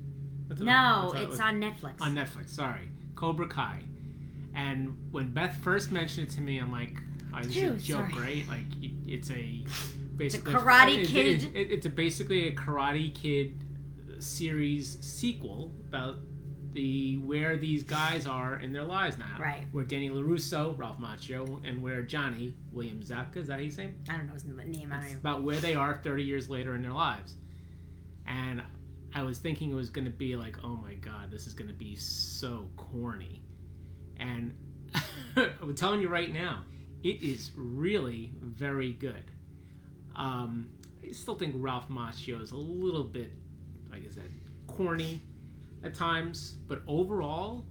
What's 0.52 0.62
No, 0.62 1.12
what's 1.14 1.20
it's 1.34 1.40
on 1.40 1.60
Netflix. 1.62 2.02
on 2.02 2.16
Netflix. 2.16 2.50
Sorry, 2.50 2.90
Cobra 3.16 3.48
Kai. 3.48 3.84
And 4.54 4.98
when 5.12 5.32
Beth 5.32 5.56
first 5.64 5.92
mentioned 5.92 6.28
it 6.28 6.34
to 6.36 6.42
me, 6.42 6.58
I'm 6.60 6.72
like, 6.72 6.98
oh, 7.34 7.42
this 7.44 7.56
is 7.56 7.84
a 7.84 7.88
joke, 7.88 8.10
sorry. 8.12 8.22
right? 8.22 8.48
Like 8.50 8.92
it's 9.08 9.32
a 9.32 9.64
basically 10.18 10.54
Karate 10.54 11.04
it- 11.04 11.08
Kid. 11.08 11.44
It, 11.44 11.56
it- 11.56 11.72
it's 11.72 11.86
a 11.86 11.90
basically 11.90 12.48
a 12.48 12.52
Karate 12.56 13.14
Kid 13.14 13.64
series 14.20 14.98
sequel 15.02 15.72
about 15.88 16.18
the 16.74 17.18
where 17.18 17.58
these 17.58 17.84
guys 17.84 18.26
are 18.28 18.60
in 18.60 18.72
their 18.72 18.84
lives 18.84 19.18
now. 19.18 19.36
Right. 19.40 19.66
Where 19.72 19.84
Danny 19.84 20.10
LaRusso, 20.10 20.78
Ralph 20.78 21.00
Macchio, 21.00 21.60
and 21.68 21.82
where 21.82 22.02
Johnny 22.02 22.54
William 22.72 23.02
Zabka 23.02 23.38
is 23.38 23.48
that 23.48 23.60
say? 23.74 23.84
him? 23.84 23.96
I 24.10 24.18
don't 24.18 24.28
know 24.28 24.34
his 24.34 24.46
name. 24.46 24.60
I 24.92 24.96
don't 24.96 25.06
even. 25.06 25.18
about 25.18 25.44
where 25.44 25.58
they 25.60 25.76
are 25.76 26.00
30 26.04 26.24
years 26.24 26.50
later 26.50 26.76
in 26.76 26.82
their 26.82 26.94
lives. 26.94 27.36
And 28.26 28.62
I 29.14 29.24
was 29.24 29.38
thinking 29.40 29.72
it 29.72 29.76
was 29.76 29.90
going 29.90 30.06
to 30.06 30.12
be 30.12 30.36
like, 30.36 30.58
oh 30.64 30.78
my 30.82 30.94
god, 30.96 31.32
this 31.32 31.48
is 31.48 31.54
going 31.54 31.68
to 31.68 31.74
be 31.74 31.96
so 31.96 32.68
corny. 32.78 33.42
And 34.20 34.54
I'm 35.36 35.76
telling 35.76 36.02
you 36.02 36.08
right 36.10 36.32
now, 36.32 36.64
it 37.04 37.22
is 37.22 37.52
really 37.56 38.32
very 38.42 38.94
good. 38.94 39.24
Um, 40.16 40.70
I 41.08 41.12
still 41.14 41.36
think 41.36 41.56
Ralph 41.58 41.90
Macchio 41.90 42.42
is 42.42 42.52
a 42.52 42.58
little 42.58 43.04
bit, 43.04 43.32
like 43.92 44.04
I 44.10 44.14
said, 44.14 44.30
corny 44.68 45.22
at 45.84 45.94
times, 45.96 46.56
but 46.68 46.82
overall, 46.88 47.66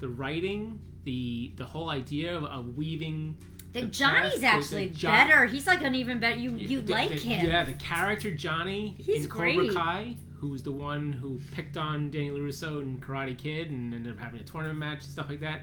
the 0.00 0.08
writing, 0.08 0.80
the 1.04 1.52
the 1.56 1.64
whole 1.64 1.88
idea 1.90 2.36
of, 2.36 2.44
of 2.44 2.76
weaving 2.76 3.36
The, 3.72 3.82
the 3.82 3.86
Johnny's 3.86 4.40
past, 4.40 4.64
actually 4.72 4.88
the 4.88 5.06
better. 5.06 5.44
He's 5.46 5.66
like 5.66 5.82
an 5.82 5.94
even 5.94 6.18
better. 6.18 6.36
You 6.36 6.52
you 6.56 6.80
The- 6.82 6.92
like 6.92 7.10
him? 7.12 7.46
Yeah, 7.46 7.62
the 7.64 7.74
character 7.74 8.34
Johnny 8.34 8.96
He's 8.98 9.24
in 9.24 9.30
Cobra 9.30 9.54
great. 9.54 9.74
Kai, 9.74 10.16
who 10.44 10.50
was 10.50 10.62
the 10.62 10.70
one 10.70 11.10
who 11.10 11.40
picked 11.52 11.78
on 11.78 12.10
Danny 12.10 12.28
LaRusso 12.28 12.82
in 12.82 12.98
Karate 12.98 13.36
Kid 13.36 13.70
and 13.70 13.94
ended 13.94 14.12
up 14.12 14.18
having 14.18 14.40
a 14.40 14.44
tournament 14.44 14.78
match 14.78 14.98
and 15.04 15.10
stuff 15.10 15.30
like 15.30 15.40
that. 15.40 15.62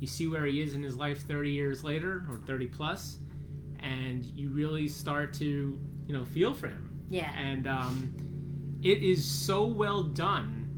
You 0.00 0.08
see 0.08 0.26
where 0.26 0.44
he 0.46 0.60
is 0.60 0.74
in 0.74 0.82
his 0.82 0.96
life 0.96 1.20
30 1.28 1.52
years 1.52 1.84
later, 1.84 2.24
or 2.28 2.38
30 2.44 2.66
plus, 2.66 3.18
and 3.78 4.24
you 4.34 4.48
really 4.50 4.88
start 4.88 5.32
to, 5.34 5.78
you 6.08 6.12
know, 6.12 6.24
feel 6.24 6.52
for 6.54 6.66
him. 6.66 6.90
Yeah. 7.08 7.30
And 7.38 7.68
um, 7.68 8.12
it 8.82 9.00
is 9.04 9.24
so 9.24 9.64
well 9.64 10.02
done 10.02 10.68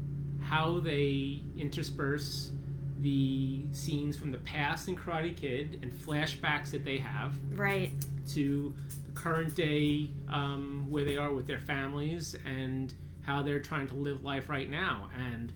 how 0.43 0.79
they 0.79 1.41
intersperse 1.57 2.51
the 2.99 3.63
scenes 3.71 4.15
from 4.15 4.31
the 4.31 4.37
past 4.39 4.87
in 4.89 4.95
Karate 4.95 5.35
Kid 5.35 5.79
and 5.81 5.91
flashbacks 5.91 6.69
that 6.69 6.85
they 6.85 6.99
have 6.99 7.33
Right. 7.55 7.93
to 8.33 8.75
the 9.07 9.11
current 9.19 9.55
day 9.55 10.11
um, 10.31 10.85
where 10.87 11.03
they 11.03 11.17
are 11.17 11.33
with 11.33 11.47
their 11.47 11.59
families 11.61 12.35
and 12.45 12.93
how 13.25 13.41
they're 13.41 13.59
trying 13.59 13.87
to 13.87 13.95
live 13.95 14.23
life 14.23 14.49
right 14.49 14.69
now 14.69 15.09
and 15.17 15.51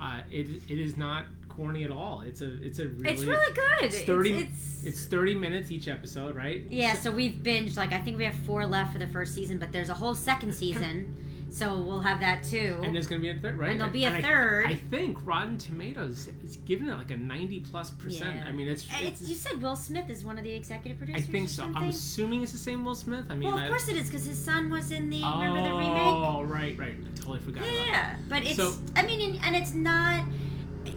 uh, 0.00 0.20
it, 0.30 0.46
it 0.68 0.78
is 0.78 0.96
not 0.96 1.26
corny 1.48 1.84
at 1.84 1.90
all 1.90 2.22
it's 2.22 2.40
a 2.40 2.62
it's 2.64 2.78
a 2.78 2.88
really 2.88 3.10
it's 3.12 3.22
really 3.24 3.52
good. 3.54 3.82
it's 3.82 4.00
30 4.02 4.32
It's, 4.38 4.84
it's 4.84 5.04
30 5.06 5.34
minutes 5.34 5.70
each 5.70 5.88
episode 5.88 6.36
right 6.36 6.64
yeah. 6.70 6.94
So 6.94 7.10
we've 7.10 7.34
binged 7.34 7.76
like 7.76 7.92
I 7.92 7.98
think 8.00 8.16
we 8.16 8.24
have 8.24 8.36
four 8.46 8.64
left 8.66 8.92
for 8.92 8.98
the 8.98 9.08
first 9.08 9.34
season, 9.34 9.58
but 9.58 9.72
there's 9.72 9.88
a 9.90 9.94
whole 9.94 10.14
second 10.14 10.54
season, 10.54 11.14
so 11.50 11.76
we'll 11.80 12.00
have 12.00 12.20
that 12.20 12.42
too. 12.44 12.78
and 12.82 12.94
there's 12.94 13.06
gonna 13.06 13.20
be 13.20 13.28
a 13.30 13.34
third 13.34 13.58
right 13.58 13.70
And 13.70 13.80
there'll 13.80 13.92
be 13.92 14.04
a 14.04 14.12
I- 14.14 14.22
third. 14.22 14.66
I, 14.66 14.74
think 14.74 15.18
rotten 15.24 15.58
tomatoes 15.58 16.28
is 16.44 16.56
giving 16.58 16.88
it 16.88 16.96
like 16.96 17.10
a 17.10 17.16
90 17.16 17.60
plus 17.60 17.90
percent 17.90 18.36
Yeah. 18.36 18.44
i 18.46 18.52
mean 18.52 18.68
it's, 18.68 18.86
it's, 19.00 19.20
it's, 19.20 19.28
you 19.30 19.34
said 19.34 19.60
Will 19.62 19.76
Smith 19.76 20.08
is 20.10 20.24
one 20.24 20.38
of 20.38 20.44
the 20.44 20.52
executive 20.52 20.98
producers? 20.98 21.22
i 21.22 21.26
think 21.32 21.48
so 21.48 21.62
Something? 21.62 21.82
i'm 21.82 21.88
assuming 21.88 22.42
it's 22.42 22.52
the 22.52 22.58
same 22.58 22.84
will 22.84 22.94
smith 22.94 23.24
i 23.30 23.34
mean 23.34 23.48
well, 23.48 23.58
of 23.58 23.64
I- 23.64 23.68
course 23.68 23.88
it 23.88 23.96
is 23.96 24.06
because 24.06 24.24
his 24.26 24.42
son 24.42 24.70
was 24.70 24.90
in 24.92 25.10
the 25.10 25.22
remember 25.22 25.62
the 25.62 25.74
remake. 25.74 26.02
oh 26.02 26.42
right 26.44 26.78
right 26.78 26.94
i 27.00 27.16
totally 27.16 27.40
forgot. 27.40 27.64
Yeah, 27.86 28.16
but 28.28 28.44
it's. 28.44 28.56
So- 28.56 28.74
I 28.96 29.02
mean, 29.04 29.20
and, 29.34 29.44
and 29.44 29.56
it's 29.56 29.74
not. 29.74 30.24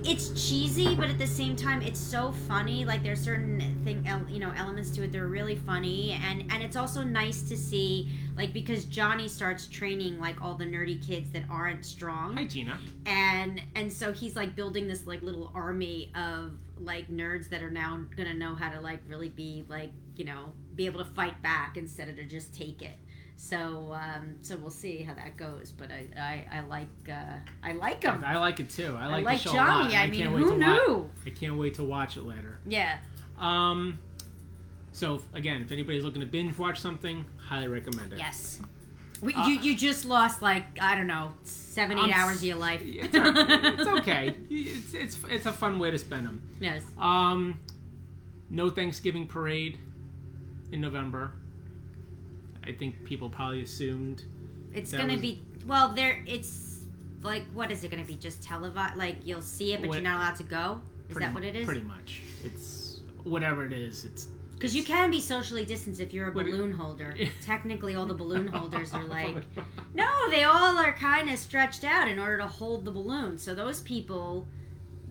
It's 0.06 0.30
cheesy, 0.50 0.96
but 0.96 1.10
at 1.10 1.18
the 1.18 1.28
same 1.28 1.56
time, 1.56 1.82
it's 1.82 2.00
so 2.00 2.34
funny. 2.48 2.86
Like 2.86 3.04
there's 3.04 3.22
certain 3.22 3.82
thing, 3.84 4.06
you 4.30 4.40
know, 4.40 4.52
elements 4.56 4.90
to 4.92 5.04
it. 5.04 5.12
They're 5.12 5.28
really 5.28 5.56
funny, 5.56 6.20
and 6.24 6.44
and 6.52 6.64
it's 6.64 6.76
also 6.76 7.04
nice 7.04 7.42
to 7.44 7.58
see, 7.58 8.12
like, 8.36 8.54
because 8.54 8.86
Johnny 8.86 9.28
starts 9.28 9.68
training 9.68 10.20
like 10.20 10.42
all 10.42 10.56
the 10.56 10.66
nerdy 10.66 11.06
kids 11.06 11.32
that 11.32 11.44
aren't 11.50 11.86
strong, 11.86 12.36
hi 12.38 12.46
gina 12.46 12.80
and 13.06 13.62
and 13.76 13.92
so 13.92 14.12
he's 14.14 14.36
like 14.36 14.56
building 14.56 14.88
this 14.88 15.06
like 15.06 15.22
little 15.22 15.52
army 15.54 16.12
of 16.16 16.54
like 16.80 17.10
nerds 17.10 17.50
that 17.50 17.62
are 17.62 17.72
now 17.72 18.00
gonna 18.16 18.34
know 18.34 18.56
how 18.56 18.70
to 18.70 18.80
like 18.80 19.00
really 19.08 19.30
be 19.30 19.66
like 19.68 19.92
you 20.16 20.26
know 20.26 20.52
be 20.76 20.86
able 20.86 21.04
to 21.04 21.10
fight 21.12 21.40
back 21.42 21.78
instead 21.78 22.10
of 22.10 22.16
to 22.16 22.24
just 22.24 22.54
take 22.54 22.82
it 22.82 22.98
so 23.36 23.94
um 23.94 24.36
so 24.42 24.56
we'll 24.58 24.70
see 24.70 25.04
how 25.04 25.14
that 25.14 25.36
goes 25.38 25.72
but 25.78 25.90
i 25.92 26.06
i, 26.52 26.58
I 26.58 26.62
like 26.62 26.88
uh 27.10 27.14
i 27.64 27.74
like 27.74 28.04
him 28.04 28.24
I 28.26 28.38
like 28.38 28.60
it 28.60 28.70
too. 28.70 28.96
I 29.00 29.08
like, 29.08 29.26
like 29.26 29.42
the 29.44 29.50
show 29.50 29.56
a 29.56 29.58
lot. 29.58 29.84
johnny 29.92 29.96
i, 29.98 30.08
mean 30.08 30.28
who 30.28 30.58
knew 30.58 30.94
Watch, 30.98 31.10
I 31.26 31.30
can't 31.32 31.58
wait 31.58 31.74
to 31.76 31.84
watch 31.84 32.16
it 32.18 32.24
later. 32.26 32.60
yeah 32.68 32.98
Um, 33.40 34.00
so 34.92 35.22
again, 35.34 35.62
if 35.62 35.72
anybody's 35.72 36.04
looking 36.04 36.22
to 36.22 36.28
binge 36.28 36.56
watch 36.58 36.80
something, 36.80 37.26
highly 37.38 37.68
recommend 37.68 38.14
it. 38.14 38.20
yes 38.20 38.60
we, 39.22 39.34
Uh, 39.34 39.48
you 39.48 39.60
you 39.60 39.76
just 39.76 40.06
lost 40.06 40.42
like 40.42 40.66
i 40.82 40.96
don't 40.96 41.08
know 41.08 41.34
seven 41.44 41.98
eight 41.98 42.04
I'm 42.04 42.14
hours 42.14 42.38
of 42.38 42.44
your 42.44 42.58
life 42.58 42.82
It's, 42.84 43.10
it's 43.14 43.88
okay. 44.00 44.36
It's, 44.50 44.94
it's 44.94 45.18
it's 45.30 45.46
a 45.48 45.52
fun 45.52 45.80
way 45.80 45.92
to 45.92 45.98
spend 45.98 46.28
them. 46.28 46.42
yes 46.62 46.84
Um, 47.00 47.60
no 48.50 48.70
Thanksgiving 48.70 49.26
parade 49.28 49.80
in 50.72 50.80
November. 50.82 51.32
I 52.68 52.72
think 52.72 53.04
people 53.04 53.30
probably 53.30 53.62
assumed. 53.64 54.24
It's 54.74 54.92
gonna 54.92 55.14
was- 55.14 55.22
be 55.22 55.44
well. 55.68 55.94
There, 55.94 56.24
it's 56.26 56.80
like 57.22 57.44
what 57.54 57.72
is 57.72 57.84
it 57.84 57.92
gonna 57.92 58.04
be? 58.06 58.16
Just 58.16 58.42
televised? 58.44 58.96
Like 58.98 59.18
you'll 59.24 59.42
see 59.42 59.74
it, 59.74 59.82
but 59.82 59.90
What- 59.90 59.96
you're 59.96 60.04
not 60.04 60.18
allowed 60.20 60.36
to 60.38 60.44
go. 60.44 60.82
Is 61.10 61.14
pretty 61.14 61.26
that 61.28 61.34
what 61.34 61.44
it 61.44 61.56
is? 61.56 61.66
Pretty 61.66 61.82
much. 61.82 62.22
It's 62.44 63.02
whatever 63.24 63.66
it 63.66 63.74
is. 63.74 64.06
It's 64.06 64.28
Because 64.54 64.76
you 64.76 64.84
can 64.84 65.12
be 65.12 65.20
socially 65.20 65.66
distanced 65.66 66.00
if 66.00 66.14
you're 66.14 66.30
a 66.30 66.32
balloon 66.32 66.72
holder. 66.72 67.14
Technically, 67.42 67.96
all 67.96 68.06
the 68.06 68.14
balloon 68.14 68.48
holders 68.48 68.94
are 68.94 69.04
like, 69.20 69.36
no, 69.94 70.30
they 70.30 70.44
all 70.46 70.78
are 70.78 70.94
kind 70.94 71.30
of 71.30 71.38
stretched 71.38 71.84
out 71.84 72.08
in 72.08 72.18
order 72.20 72.38
to 72.38 72.48
hold 72.48 72.86
the 72.86 72.92
balloon. 72.92 73.38
So 73.38 73.54
those 73.54 73.82
people, 73.82 74.48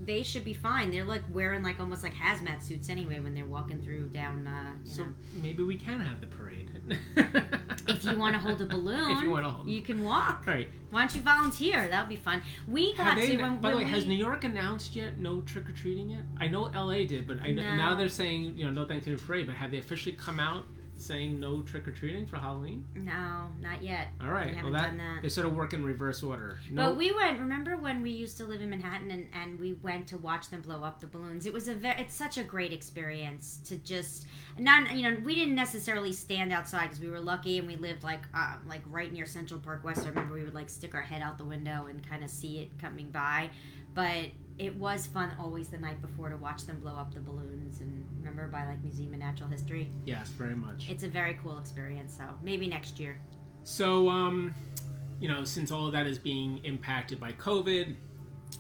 they 0.05 0.23
should 0.23 0.45
be 0.45 0.55
fine. 0.55 0.91
They're 0.91 1.05
like 1.05 1.23
wearing 1.31 1.63
like 1.63 1.79
almost 1.79 2.03
like 2.03 2.15
hazmat 2.15 2.63
suits 2.63 2.89
anyway 2.89 3.21
when 3.21 3.35
they're 3.35 3.45
walking 3.45 3.81
through 3.83 4.09
down. 4.09 4.47
Uh, 4.47 4.73
So 4.85 5.05
know. 5.05 5.13
maybe 5.43 5.63
we 5.63 5.77
can 5.77 6.01
have 6.01 6.21
the 6.23 6.27
parade. 6.29 6.71
If 7.89 8.05
you 8.05 8.17
want 8.19 8.35
to 8.35 8.41
hold 8.41 8.61
a 8.61 8.67
balloon, 8.67 9.11
if 9.11 9.23
you 9.23 9.31
want 9.31 9.45
to 9.45 9.51
hold, 9.51 9.69
you 9.69 9.83
can 9.83 10.05
walk. 10.05 10.47
right? 10.47 10.69
Why 10.91 11.01
don't 11.01 11.15
you 11.15 11.21
volunteer? 11.23 11.89
That 11.89 12.03
would 12.03 12.09
be 12.09 12.17
fun. 12.17 12.43
We 12.69 12.95
got 12.95 13.07
Have 13.07 13.17
they, 13.17 13.37
to 13.37 13.43
when, 13.43 13.59
by 13.59 13.71
the 13.71 13.77
way, 13.79 13.85
when 13.85 13.93
has 13.93 14.07
New 14.07 14.15
York 14.15 14.45
announced 14.45 14.95
yet 14.95 15.19
no 15.19 15.41
trick 15.43 15.69
or 15.69 15.73
treating 15.73 16.11
yet? 16.11 16.21
I 16.41 16.49
know 16.49 16.71
L.A. 16.75 17.07
did, 17.07 17.27
but 17.27 17.41
I 17.43 17.51
know, 17.51 17.63
now 17.63 17.95
they're 17.95 18.09
saying 18.09 18.55
you 18.57 18.65
know 18.65 18.71
no 18.71 18.87
Thanksgiving 18.87 19.25
parade. 19.25 19.47
But 19.47 19.57
have 19.57 19.71
they 19.71 19.79
officially 19.79 20.15
come 20.15 20.39
out 20.39 20.65
saying 21.03 21.39
no 21.41 21.63
trick 21.63 21.87
or 21.87 21.91
treating 21.91 22.27
for 22.27 22.37
Halloween? 22.37 22.85
No, 22.95 23.49
not 23.61 23.83
yet. 23.83 24.09
All 24.21 24.31
right, 24.31 24.55
We 24.57 24.63
well 24.63 24.73
that, 24.73 24.89
done 24.89 24.99
that. 24.99 25.23
they 25.23 25.29
sort 25.29 25.47
of 25.47 25.55
work 25.55 25.73
in 25.75 25.85
reverse 25.85 26.23
order. 26.23 26.59
No, 26.71 26.89
But 26.89 26.97
we 26.97 27.13
went. 27.13 27.39
Remember 27.41 27.77
when 27.77 28.03
we 28.03 28.11
used 28.11 28.37
to 28.39 28.45
live 28.45 28.61
in 28.61 28.71
Manhattan 28.71 29.11
and, 29.11 29.27
and 29.35 29.59
we 29.61 29.75
went 29.75 30.07
to 30.09 30.19
watch 30.19 30.49
them 30.51 30.61
blow 30.63 30.83
up 30.83 31.01
the 31.01 31.07
balloons? 31.07 31.47
It 31.47 31.53
was 31.53 31.69
a 31.69 31.75
very. 31.75 32.01
It's 32.01 32.15
such 32.15 32.39
a 32.39 32.43
great 32.45 32.73
experience 32.73 33.61
to 33.67 33.77
just 33.79 34.27
not. 34.59 34.95
You 34.97 35.11
know, 35.11 35.17
we 35.25 35.35
didn't 35.35 35.55
necessarily 35.55 36.13
stand 36.13 36.53
outside 36.53 36.85
because 36.85 37.01
we 37.01 37.09
were 37.11 37.21
lucky 37.21 37.59
and 37.59 37.67
we 37.67 37.77
lived 37.77 38.03
like 38.05 38.23
um, 38.35 38.61
like 38.67 38.83
right 38.91 39.13
near 39.13 39.27
Central 39.27 39.61
Park 39.61 39.85
West. 39.85 40.05
I 40.05 40.09
remember 40.09 40.35
we 40.35 40.45
would 40.45 40.55
like 40.55 40.71
stick 40.71 40.95
our 40.95 41.03
head 41.03 41.23
out 41.23 41.39
the 41.39 41.45
window 41.45 41.87
and 41.89 42.09
kind 42.09 42.23
of 42.25 42.31
see 42.31 42.59
it 42.61 42.79
coming 42.81 43.11
by. 43.11 43.51
But 43.95 44.29
it 44.63 44.77
was 44.77 45.07
fun 45.09 45.33
always 45.41 45.69
the 45.69 45.79
night 45.79 46.01
before 46.01 46.29
to 46.29 46.37
watch 46.37 46.65
them 46.67 46.79
blow 46.79 46.95
up 46.95 47.13
the 47.13 47.21
balloons 47.21 47.81
and 47.81 48.07
remember 48.19 48.47
by 48.47 48.65
like 48.65 48.81
Museum 48.83 49.13
of 49.13 49.19
Natural 49.19 49.49
History. 49.49 49.91
yes, 50.05 50.29
very 50.29 50.55
much. 50.55 50.89
It's 50.89 51.03
a 51.03 51.09
very 51.09 51.39
cool 51.43 51.59
experience. 51.59 52.15
So 52.17 52.25
maybe 52.43 52.69
next 52.69 53.01
year. 53.01 53.19
So, 53.65 54.09
um, 54.09 54.55
you 55.21 55.29
know, 55.29 55.43
since 55.45 55.73
all 55.73 55.87
of 55.87 55.93
that 55.93 56.07
is 56.07 56.19
being 56.19 56.61
impacted 56.65 57.19
by 57.19 57.33
COVID, 57.33 57.95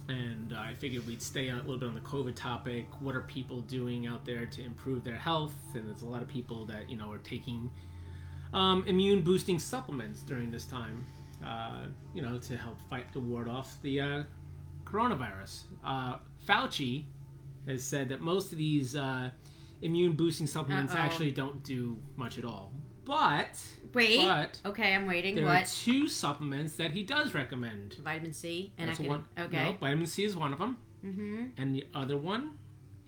and 0.09 0.54
I 0.56 0.75
figured 0.75 1.06
we'd 1.06 1.23
stay 1.23 1.50
a 1.50 1.56
little 1.56 1.78
bit 1.78 1.88
on 1.88 1.94
the 1.94 2.00
COVID 2.00 2.35
topic. 2.35 2.87
What 3.00 3.14
are 3.14 3.23
people 3.23 3.61
doing 3.61 4.06
out 4.06 4.25
there 4.25 4.47
to 4.47 4.64
improve 4.64 5.04
their 5.04 5.16
health? 5.16 5.54
And 5.75 5.87
there's 5.88 6.02
a 6.02 6.06
lot 6.06 6.23
of 6.23 6.28
people 6.28 6.64
that 6.66 6.90
you 6.90 6.97
know 6.97 7.11
are 7.12 7.18
taking 7.18 7.71
um, 8.52 8.85
immune 8.87 9.23
boosting 9.23 9.59
supplements 9.59 10.23
during 10.23 10.50
this 10.50 10.64
time, 10.64 11.06
uh, 11.47 11.87
you 12.14 12.23
know, 12.23 12.38
to 12.38 12.56
help 12.56 12.78
fight 12.90 13.12
to 13.12 13.21
ward 13.21 13.49
off 13.49 13.76
the 13.82 14.00
uh, 14.00 14.23
coronavirus. 14.92 15.62
Uh, 15.84 16.16
Fauci 16.46 17.04
has 17.66 17.82
said 17.82 18.08
that 18.11 18.20
most 18.20 18.52
of 18.52 18.58
these 18.58 18.94
uh, 18.96 19.30
immune 19.80 20.12
boosting 20.12 20.46
supplements 20.46 20.92
Uh-oh. 20.92 21.00
actually 21.00 21.30
don't 21.30 21.62
do 21.62 21.96
much 22.16 22.38
at 22.38 22.44
all. 22.44 22.72
But 23.04 23.58
Wait. 23.94 24.18
but 24.25 24.61
okay, 24.64 24.94
I'm 24.94 25.06
waiting. 25.06 25.34
there 25.34 25.44
are 25.46 25.54
what? 25.61 25.66
two 25.84 26.06
supplements 26.08 26.75
that 26.76 26.92
he 26.92 27.02
does 27.02 27.34
recommend. 27.34 27.94
Vitamin 28.04 28.32
C 28.32 28.72
and 28.78 28.88
That's 28.88 29.00
I 29.00 29.02
can, 29.02 29.11
one. 29.11 29.25
Okay. 29.38 29.64
No, 29.64 29.76
vitamin 29.80 30.06
C 30.06 30.25
is 30.25 30.37
one 30.37 30.52
of 30.52 30.58
them, 30.61 30.76
Mm-hmm. 31.04 31.44
and 31.56 31.75
the 31.75 31.84
other 31.94 32.16
one 32.16 32.52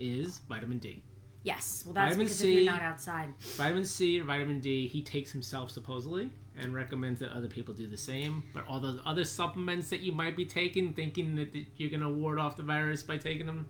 is 0.00 0.38
vitamin 0.48 0.78
D. 0.78 1.02
Yes. 1.44 1.84
Well, 1.86 1.94
that's 1.94 2.08
Vitamin 2.16 2.26
because 2.26 2.38
C. 2.38 2.52
if 2.58 2.64
you're 2.64 2.72
not 2.72 2.82
outside. 2.82 3.28
Vitamin 3.38 3.84
C 3.84 4.18
or 4.20 4.24
vitamin 4.24 4.58
D, 4.60 4.88
he 4.88 5.00
takes 5.02 5.30
himself 5.30 5.70
supposedly, 5.70 6.30
and 6.58 6.72
recommends 6.74 7.20
that 7.20 7.32
other 7.32 7.48
people 7.48 7.74
do 7.74 7.86
the 7.86 7.96
same. 7.96 8.42
But 8.54 8.64
all 8.68 8.80
those 8.80 9.00
other 9.04 9.24
supplements 9.24 9.90
that 9.90 10.00
you 10.00 10.12
might 10.12 10.36
be 10.36 10.44
taking, 10.44 10.92
thinking 10.92 11.34
that 11.36 11.54
you're 11.76 11.90
gonna 11.90 12.10
ward 12.10 12.38
off 12.38 12.56
the 12.56 12.62
virus 12.62 13.02
by 13.02 13.16
taking 13.18 13.46
them. 13.46 13.66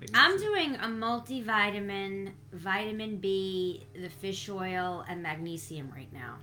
like, 0.00 0.10
I'm 0.14 0.38
doing 0.38 0.76
a 0.76 0.86
multivitamin, 0.86 2.32
vitamin 2.52 3.16
B, 3.18 3.86
the 4.00 4.08
fish 4.08 4.48
oil, 4.48 5.04
and 5.08 5.22
magnesium 5.22 5.90
right 5.94 6.12
now. 6.12 6.36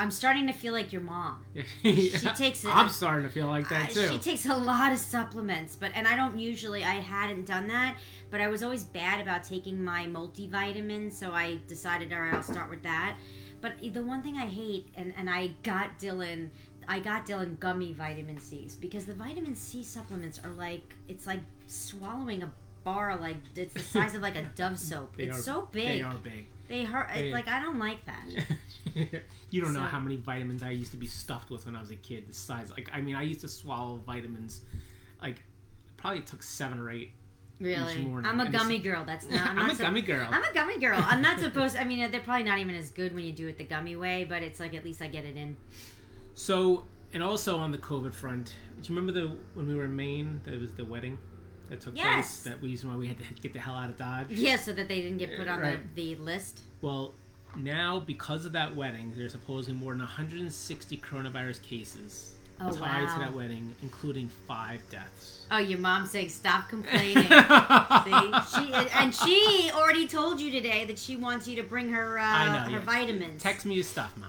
I'm 0.00 0.12
starting 0.12 0.46
to 0.46 0.52
feel 0.52 0.72
like 0.72 0.92
your 0.92 1.02
mom. 1.02 1.44
she 1.82 2.10
takes 2.36 2.64
I'm 2.64 2.88
starting 2.88 3.24
to 3.26 3.32
feel 3.32 3.48
like 3.48 3.68
that 3.68 3.90
Uh, 3.90 3.94
too. 3.94 4.08
She 4.12 4.18
takes 4.18 4.46
a 4.46 4.54
lot 4.56 4.92
of 4.92 4.98
supplements, 4.98 5.74
but 5.74 5.90
and 5.94 6.06
I 6.06 6.14
don't 6.14 6.38
usually. 6.38 6.84
I 6.84 6.94
hadn't 7.00 7.46
done 7.46 7.66
that, 7.68 7.96
but 8.30 8.40
I 8.40 8.46
was 8.46 8.62
always 8.62 8.84
bad 8.84 9.20
about 9.20 9.42
taking 9.42 9.82
my 9.84 10.06
multivitamin, 10.06 11.12
so 11.12 11.32
I 11.32 11.58
decided, 11.66 12.12
all 12.12 12.20
right, 12.20 12.32
I'll 12.32 12.42
start 12.44 12.70
with 12.70 12.82
that. 12.84 13.16
But 13.60 13.74
the 13.80 14.02
one 14.02 14.22
thing 14.22 14.36
I 14.36 14.46
hate, 14.46 14.88
and 14.96 15.12
and 15.16 15.28
I 15.28 15.48
got 15.62 15.98
Dylan, 15.98 16.48
I 16.86 17.00
got 17.00 17.26
Dylan 17.26 17.58
gummy 17.58 17.92
vitamin 17.92 18.40
C's 18.40 18.74
because 18.76 19.04
the 19.04 19.14
vitamin 19.14 19.54
C 19.54 19.82
supplements 19.82 20.40
are 20.44 20.52
like 20.52 20.94
it's 21.08 21.26
like 21.26 21.40
swallowing 21.66 22.42
a 22.42 22.52
bar, 22.84 23.16
like 23.20 23.36
it's 23.54 23.74
the 23.74 23.80
size 23.80 24.14
of 24.14 24.22
like 24.22 24.36
a 24.36 24.42
Dove 24.56 24.78
soap. 24.90 25.14
It's 25.18 25.38
are- 25.38 25.42
so 25.42 25.68
big. 25.72 25.88
They 25.88 26.02
are 26.02 26.14
big. 26.14 26.46
They 26.68 26.84
hurt. 26.84 27.08
They- 27.14 27.32
like 27.32 27.48
I 27.48 27.60
don't 27.60 27.78
like 27.78 28.04
that. 28.06 28.24
you 29.50 29.60
don't 29.62 29.72
know 29.72 29.80
how 29.80 30.00
many 30.00 30.16
vitamins 30.16 30.62
I 30.62 30.70
used 30.70 30.90
to 30.92 30.96
be 30.96 31.06
stuffed 31.06 31.50
with 31.50 31.66
when 31.66 31.74
I 31.76 31.80
was 31.80 31.90
a 31.90 31.96
kid. 31.96 32.28
The 32.28 32.34
size, 32.34 32.70
like, 32.70 32.90
I 32.92 33.00
mean, 33.00 33.14
I 33.14 33.22
used 33.22 33.40
to 33.40 33.48
swallow 33.48 34.00
vitamins, 34.06 34.60
like, 35.22 35.42
probably 35.96 36.20
took 36.20 36.42
seven 36.42 36.78
or 36.78 36.90
eight 36.90 37.12
Really? 37.60 37.98
morning. 38.04 38.30
I'm 38.30 38.40
a 38.40 38.48
gummy 38.50 38.78
girl. 38.78 39.04
That's 39.04 39.28
not. 39.28 39.40
I'm, 39.40 39.48
I'm 39.50 39.56
not 39.66 39.72
a 39.72 39.76
so- 39.76 39.84
gummy 39.84 40.02
girl. 40.02 40.28
I'm 40.30 40.44
a 40.44 40.52
gummy 40.52 40.78
girl. 40.78 41.02
I'm 41.04 41.20
not 41.22 41.40
supposed. 41.46 41.76
I 41.76 41.84
mean, 41.84 42.10
they're 42.10 42.20
probably 42.20 42.44
not 42.44 42.58
even 42.58 42.74
as 42.74 42.90
good 42.90 43.14
when 43.14 43.24
you 43.24 43.32
do 43.32 43.48
it 43.48 43.58
the 43.58 43.64
gummy 43.64 43.96
way, 43.96 44.24
but 44.24 44.42
it's 44.42 44.60
like 44.60 44.74
at 44.74 44.84
least 44.84 45.02
I 45.02 45.08
get 45.08 45.24
it 45.24 45.36
in. 45.36 45.56
So, 46.34 46.84
and 47.12 47.22
also 47.22 47.56
on 47.58 47.72
the 47.72 47.78
COVID 47.78 48.14
front, 48.14 48.54
do 48.80 48.92
you 48.92 48.96
remember 48.98 49.20
the 49.20 49.36
when 49.54 49.66
we 49.66 49.74
were 49.74 49.84
in 49.86 49.96
Maine? 49.96 50.40
That 50.44 50.60
was 50.60 50.70
the 50.76 50.84
wedding 50.84 51.18
that 51.68 51.80
took 51.80 51.96
Yes. 51.96 52.42
place. 52.42 52.54
That 52.54 52.62
reason 52.62 52.90
why 52.90 52.96
we 52.96 53.08
had 53.08 53.18
to 53.18 53.24
get 53.42 53.52
the 53.52 53.58
hell 53.58 53.74
out 53.74 53.90
of 53.90 53.98
Dodge. 53.98 54.26
Yeah, 54.30 54.56
so 54.56 54.72
that 54.72 54.88
they 54.88 55.02
didn't 55.02 55.18
get 55.18 55.36
put 55.36 55.48
on 55.48 55.60
Right. 55.60 55.94
the, 55.96 56.14
the 56.14 56.20
list. 56.22 56.60
Well, 56.80 57.14
now 57.56 57.98
because 58.00 58.44
of 58.44 58.52
that 58.52 58.74
wedding, 58.76 59.12
there's 59.16 59.32
supposedly 59.32 59.78
more 59.78 59.92
than 59.92 60.00
160 60.00 60.96
coronavirus 60.98 61.60
cases 61.62 62.34
Oh 62.60 62.72
tied 62.72 63.04
wow. 63.04 63.14
to 63.14 63.20
that 63.20 63.34
wedding, 63.34 63.74
including 63.82 64.28
five 64.48 64.82
deaths. 64.90 65.46
Oh, 65.50 65.58
your 65.58 65.78
mom's 65.78 66.10
saying 66.10 66.28
stop 66.30 66.68
complaining. 66.68 67.14
See, 67.22 68.64
she 68.66 68.72
and 68.94 69.14
she 69.14 69.70
already 69.72 70.08
told 70.08 70.40
you 70.40 70.50
today 70.50 70.84
that 70.86 70.98
she 70.98 71.16
wants 71.16 71.46
you 71.46 71.54
to 71.56 71.62
bring 71.62 71.88
her 71.90 72.18
uh, 72.18 72.22
I 72.24 72.46
know, 72.46 72.58
her 72.64 72.70
yeah. 72.78 72.80
vitamins. 72.80 73.42
Text 73.42 73.64
me 73.64 73.76
your 73.76 73.84
stuff, 73.84 74.12
ma. 74.16 74.26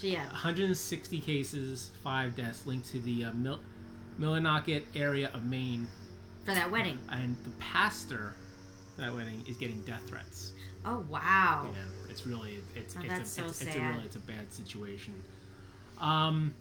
She 0.00 0.12
yeah. 0.12 0.26
160 0.26 1.20
cases, 1.20 1.90
five 2.02 2.36
deaths 2.36 2.64
linked 2.66 2.88
to 2.92 3.00
the 3.00 3.24
uh, 3.24 3.32
Mil- 3.32 3.60
Millinocket 4.20 4.84
area 4.94 5.30
of 5.34 5.44
Maine, 5.44 5.88
for 6.44 6.54
that 6.54 6.70
wedding. 6.70 6.98
and 7.10 7.36
the 7.44 7.50
pastor 7.58 8.34
for 8.94 9.00
that 9.02 9.14
wedding 9.14 9.44
is 9.48 9.56
getting 9.56 9.80
death 9.82 10.02
threats. 10.06 10.52
Oh 10.84 11.04
wow. 11.08 11.68
Yeah, 11.72 12.10
it's 12.10 12.26
really 12.26 12.58
it's 12.76 12.94
Oh, 12.96 13.00
it's, 13.00 13.08
that's 13.08 13.30
a, 13.30 13.32
so 13.32 13.44
it's, 13.46 13.62
it's 13.62 13.74
a 13.74 13.80
really 13.80 14.04
it's 14.04 14.16
a 14.16 14.20
bad 14.20 14.52
situation. 14.52 15.14
Um, 16.00 16.54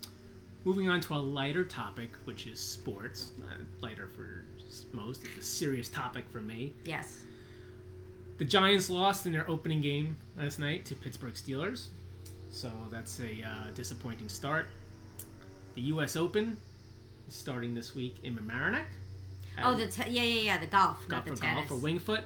moving 0.63 0.89
on 0.89 1.01
to 1.01 1.13
a 1.13 1.17
lighter 1.17 1.63
topic, 1.63 2.11
which 2.25 2.47
is 2.47 2.59
sports. 2.59 3.31
Uh, 3.43 3.63
lighter 3.81 4.09
for 4.15 4.45
most, 4.91 5.23
it's 5.23 5.45
a 5.45 5.49
serious 5.49 5.89
topic 5.89 6.25
for 6.31 6.41
me. 6.41 6.73
Yes. 6.85 7.19
The 8.37 8.45
Giants 8.45 8.89
lost 8.89 9.25
in 9.25 9.31
their 9.31 9.49
opening 9.49 9.81
game 9.81 10.17
last 10.37 10.59
night 10.59 10.85
to 10.85 10.95
Pittsburgh 10.95 11.33
Steelers, 11.35 11.87
so 12.49 12.71
that's 12.91 13.19
a 13.19 13.43
uh, 13.47 13.71
disappointing 13.75 14.27
start. 14.27 14.67
The 15.75 15.81
U.S. 15.83 16.15
Open 16.15 16.57
is 17.27 17.35
starting 17.35 17.73
this 17.73 17.93
week 17.95 18.17
in 18.23 18.35
Mamaroneck. 18.35 18.85
Oh, 19.63 19.75
the 19.75 19.85
te- 19.87 20.09
yeah 20.09 20.23
yeah 20.23 20.41
yeah 20.41 20.57
the 20.57 20.65
golf, 20.65 20.97
not 21.07 21.09
golf 21.09 21.25
the 21.25 21.35
for 21.35 21.41
tennis. 21.41 21.55
golf 21.55 21.67
for 21.67 21.75
Winged 21.75 22.01
Foot. 22.01 22.21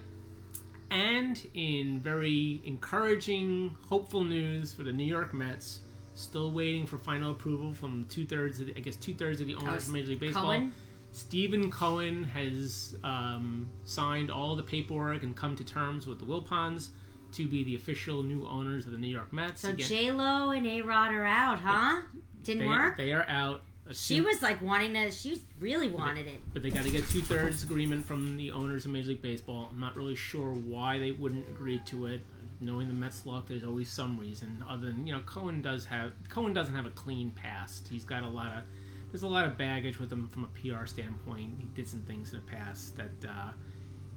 And 0.90 1.46
in 1.54 2.00
very 2.00 2.62
encouraging, 2.64 3.76
hopeful 3.90 4.24
news 4.24 4.74
for 4.74 4.84
the 4.84 4.94
New 4.94 5.04
York 5.04 5.34
Mets, 5.34 5.82
still 6.18 6.52
waiting 6.52 6.86
for 6.86 6.98
final 6.98 7.32
approval 7.32 7.74
from 7.74 8.06
two 8.10 8.26
thirds, 8.26 8.62
I 8.62 8.80
guess 8.80 8.96
two 8.96 9.14
thirds 9.14 9.40
of 9.40 9.48
the 9.48 9.56
owners 9.56 9.88
of 9.88 9.94
Major 9.94 10.10
League 10.10 10.20
Baseball. 10.20 10.44
Cohen. 10.44 10.74
Steven 11.12 11.72
Cohen 11.72 12.24
has 12.26 12.96
um, 13.04 13.70
signed 13.86 14.30
all 14.30 14.56
the 14.56 14.64
paperwork 14.64 15.24
and 15.24 15.36
come 15.36 15.56
to 15.56 15.64
terms 15.64 16.06
with 16.06 16.20
the 16.20 16.26
Wilpons 16.26 16.90
to 17.34 17.48
be 17.48 17.64
the 17.64 17.76
official 17.76 18.24
new 18.24 18.46
owners 18.48 18.86
of 18.86 18.92
the 18.92 18.98
New 18.98 19.08
York 19.08 19.32
Mets. 19.32 19.62
So 19.62 19.72
J 19.74 20.12
Lo 20.12 20.52
and 20.52 20.66
A 20.68 20.82
Rod 20.82 21.14
are 21.14 21.26
out, 21.26 21.60
huh? 21.60 22.02
Didn't 22.44 22.64
they, 22.64 22.68
work. 22.68 22.98
they 22.98 23.14
are 23.14 23.26
out. 23.28 23.64
She 23.92 24.22
was 24.22 24.42
like 24.42 24.62
wanting 24.62 24.94
to. 24.94 25.12
She 25.12 25.42
really 25.60 25.90
wanted 25.90 26.28
it. 26.28 26.42
but 26.54 26.62
they 26.62 26.70
got 26.70 26.84
to 26.84 26.92
get 26.92 27.08
two 27.10 27.22
thirds 27.22 27.64
agreement 27.64 28.06
from 28.06 28.36
the 28.38 28.52
owners 28.52 28.86
of 28.86 28.92
Major 28.92 29.10
League 29.10 29.22
Baseball. 29.22 29.70
I'm 29.72 29.80
not 29.80 29.96
really 29.96 30.16
sure 30.16 30.52
why 30.52 31.00
they 31.00 31.12
wouldn't 31.12 31.48
agree 31.48 31.80
to 31.86 32.08
it. 32.08 32.22
Knowing 32.60 32.88
the 32.88 32.94
Mets 32.94 33.26
luck, 33.26 33.48
there's 33.48 33.64
always 33.64 33.90
some 33.90 34.20
reason. 34.20 34.64
Other 34.68 34.88
than 34.88 35.06
you 35.06 35.14
know, 35.14 35.22
Cohen 35.22 35.62
does 35.62 35.86
have 35.86 36.14
Cohen 36.30 36.54
doesn't 36.54 36.74
have 36.74 36.86
a 36.86 36.92
clean 36.92 37.32
past. 37.32 37.88
He's 37.90 38.04
got 38.04 38.24
a 38.24 38.28
lot 38.28 38.48
of 38.48 38.64
there's 39.12 39.24
a 39.24 39.28
lot 39.28 39.46
of 39.46 39.58
baggage 39.58 40.00
with 40.00 40.12
him 40.12 40.28
from 40.28 40.44
a 40.44 40.48
PR 40.48 40.86
standpoint. 40.86 41.54
He 41.60 41.66
did 41.76 41.88
some 41.88 42.02
things 42.02 42.34
in 42.34 42.40
the 42.40 42.46
past 42.52 42.98
that 42.98 43.12
uh, 43.28 43.52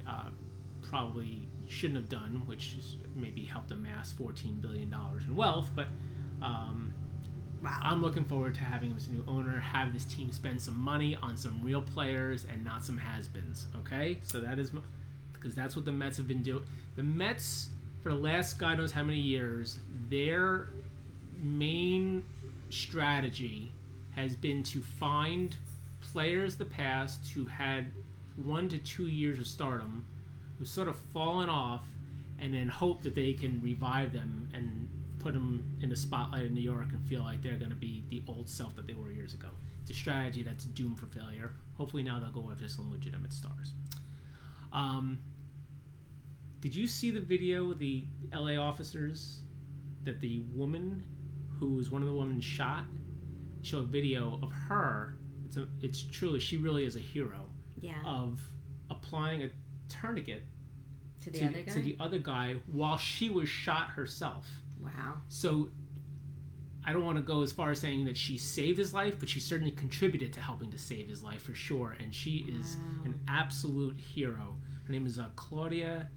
uh, 0.09 0.29
probably 0.83 1.49
shouldn't 1.69 1.97
have 1.97 2.09
done, 2.09 2.43
which 2.47 2.75
is 2.79 2.97
maybe 3.15 3.45
helped 3.45 3.71
amass 3.71 4.13
14 4.13 4.57
billion 4.61 4.91
dollars 4.91 5.25
in 5.27 5.37
wealth. 5.37 5.71
But 5.75 5.87
um, 6.43 6.93
Wow. 7.63 7.79
I'm 7.83 8.01
looking 8.01 8.25
forward 8.25 8.55
to 8.55 8.63
having 8.63 8.91
him 8.91 8.97
as 8.97 9.07
a 9.09 9.13
new 9.13 9.25
owner, 9.29 9.61
have 9.61 9.93
this 9.93 10.05
team 10.07 10.33
spend 10.33 10.61
some 10.61 10.79
money 10.81 11.17
on 11.23 11.37
some 11.37 11.61
real 11.63 11.83
players 11.83 12.47
and 12.51 12.65
not 12.65 12.85
some 12.85 12.97
has-beens. 12.97 13.67
Okay, 13.81 14.19
so 14.23 14.41
that 14.41 14.59
is 14.59 14.73
because 15.35 15.55
that's 15.55 15.77
what 15.77 15.85
the 15.85 15.93
Mets 15.93 16.17
have 16.17 16.27
been 16.27 16.43
doing. 16.43 16.65
The 16.97 17.03
Mets 17.03 17.69
for 18.03 18.11
the 18.11 18.19
last 18.19 18.59
God 18.59 18.79
knows 18.79 18.93
how 18.93 19.03
many 19.03 19.19
years, 19.19 19.79
their 20.09 20.71
main 21.43 22.25
strategy 22.71 23.73
has 24.13 24.37
been 24.37 24.63
to 24.65 24.81
find 24.81 25.57
players 26.13 26.57
the 26.57 26.65
past 26.65 27.29
who 27.35 27.45
had 27.45 27.87
one 28.37 28.69
to 28.69 28.79
two 28.79 29.07
years 29.07 29.39
of 29.39 29.47
stardom, 29.47 30.05
who've 30.59 30.69
sort 30.69 30.89
of 30.89 30.97
fallen 31.13 31.49
off, 31.49 31.83
and 32.39 32.55
then 32.55 32.69
hope 32.69 33.03
that 33.03 33.15
they 33.15 33.33
can 33.33 33.61
revive 33.63 34.13
them 34.13 34.49
and 34.55 34.89
put 35.19 35.35
them 35.35 35.63
in 35.83 35.91
the 35.91 35.97
spotlight 35.97 36.47
in 36.47 36.55
New 36.55 36.63
York 36.63 36.87
and 36.93 37.07
feel 37.07 37.23
like 37.23 37.43
they're 37.43 37.57
going 37.57 37.71
to 37.71 37.77
be 37.77 38.03
the 38.09 38.23
old 38.27 38.49
self 38.49 38.75
that 38.77 38.87
they 38.87 38.95
were 38.95 39.11
years 39.11 39.35
ago. 39.35 39.49
It's 39.83 39.91
a 39.91 39.95
strategy 39.95 40.43
that's 40.43 40.65
doomed 40.65 40.99
for 40.99 41.07
failure. 41.07 41.53
Hopefully 41.77 42.03
now 42.03 42.19
they'll 42.19 42.31
go 42.31 42.51
after 42.51 42.69
some 42.69 42.91
legitimate 42.91 43.33
stars. 43.33 43.73
Um, 44.73 45.19
did 46.61 46.75
you 46.75 46.87
see 46.87 47.11
the 47.11 47.21
video 47.21 47.71
of 47.71 47.79
the 47.79 48.05
LA 48.35 48.57
officers 48.57 49.41
that 50.05 50.21
the 50.21 50.41
woman 50.53 51.03
who 51.59 51.75
was 51.75 51.91
one 51.91 52.03
of 52.03 52.09
the 52.09 52.15
women 52.15 52.41
shot 52.41 52.85
show 53.63 53.79
a 53.79 53.83
video 53.83 54.39
of 54.43 54.51
her 54.53 55.17
it's 55.45 55.57
a, 55.57 55.67
it's 55.83 56.03
truly 56.03 56.39
she 56.41 56.57
really 56.57 56.85
is 56.85 56.97
a 56.97 57.01
hero 57.01 57.47
Yeah. 57.81 57.95
of 58.05 58.41
applying 58.91 59.43
a 59.43 59.51
tourniquet 59.89 60.43
to 61.23 61.31
the 61.31 61.39
to, 61.41 61.45
other 61.47 61.63
guy. 61.63 61.73
to 61.73 61.81
the 61.83 61.97
other 62.01 62.19
guy 62.19 62.55
while 62.71 62.97
she 62.97 63.29
was 63.31 63.49
shot 63.49 63.89
herself 63.91 64.47
wow. 64.81 65.15
so 65.29 65.69
I 66.83 66.95
don't 66.95 67.05
want 67.05 67.19
to 67.19 67.23
go 67.23 67.43
as 67.43 67.53
far 67.53 67.71
as 67.73 67.81
saying 67.81 68.07
that 68.07 68.17
she 68.17 68.39
saved 68.39 68.79
his 68.79 68.95
life, 68.95 69.17
but 69.21 69.29
she 69.29 69.39
certainly 69.39 69.71
contributed 69.71 70.33
to 70.33 70.41
helping 70.41 70.71
to 70.71 70.79
save 70.79 71.09
his 71.11 71.23
life 71.23 71.43
for 71.43 71.55
sure. 71.55 71.95
And 72.01 72.13
she 72.15 72.47
is 72.59 72.79
an 73.05 73.21
absolute 73.29 74.01
hero. 74.01 74.57
Her 74.87 74.93
name 74.93 75.05
is 75.05 75.19
uh, 75.19 75.27
Claudia 75.37 76.09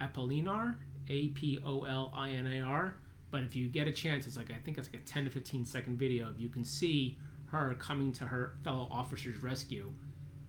Apolinar, 0.00 0.76
A 1.08 1.28
P 1.28 1.58
O 1.64 1.84
L 1.84 2.12
I 2.14 2.30
N 2.30 2.46
A 2.46 2.60
R. 2.60 2.94
But 3.30 3.42
if 3.42 3.54
you 3.54 3.68
get 3.68 3.86
a 3.86 3.92
chance, 3.92 4.26
it's 4.26 4.36
like 4.36 4.50
I 4.50 4.58
think 4.64 4.78
it's 4.78 4.88
like 4.92 5.00
a 5.02 5.04
10 5.04 5.24
to 5.24 5.30
15 5.30 5.64
second 5.64 5.98
video. 5.98 6.34
You 6.36 6.48
can 6.48 6.64
see 6.64 7.16
her 7.46 7.74
coming 7.78 8.12
to 8.14 8.24
her 8.24 8.54
fellow 8.64 8.88
officer's 8.90 9.42
rescue. 9.42 9.92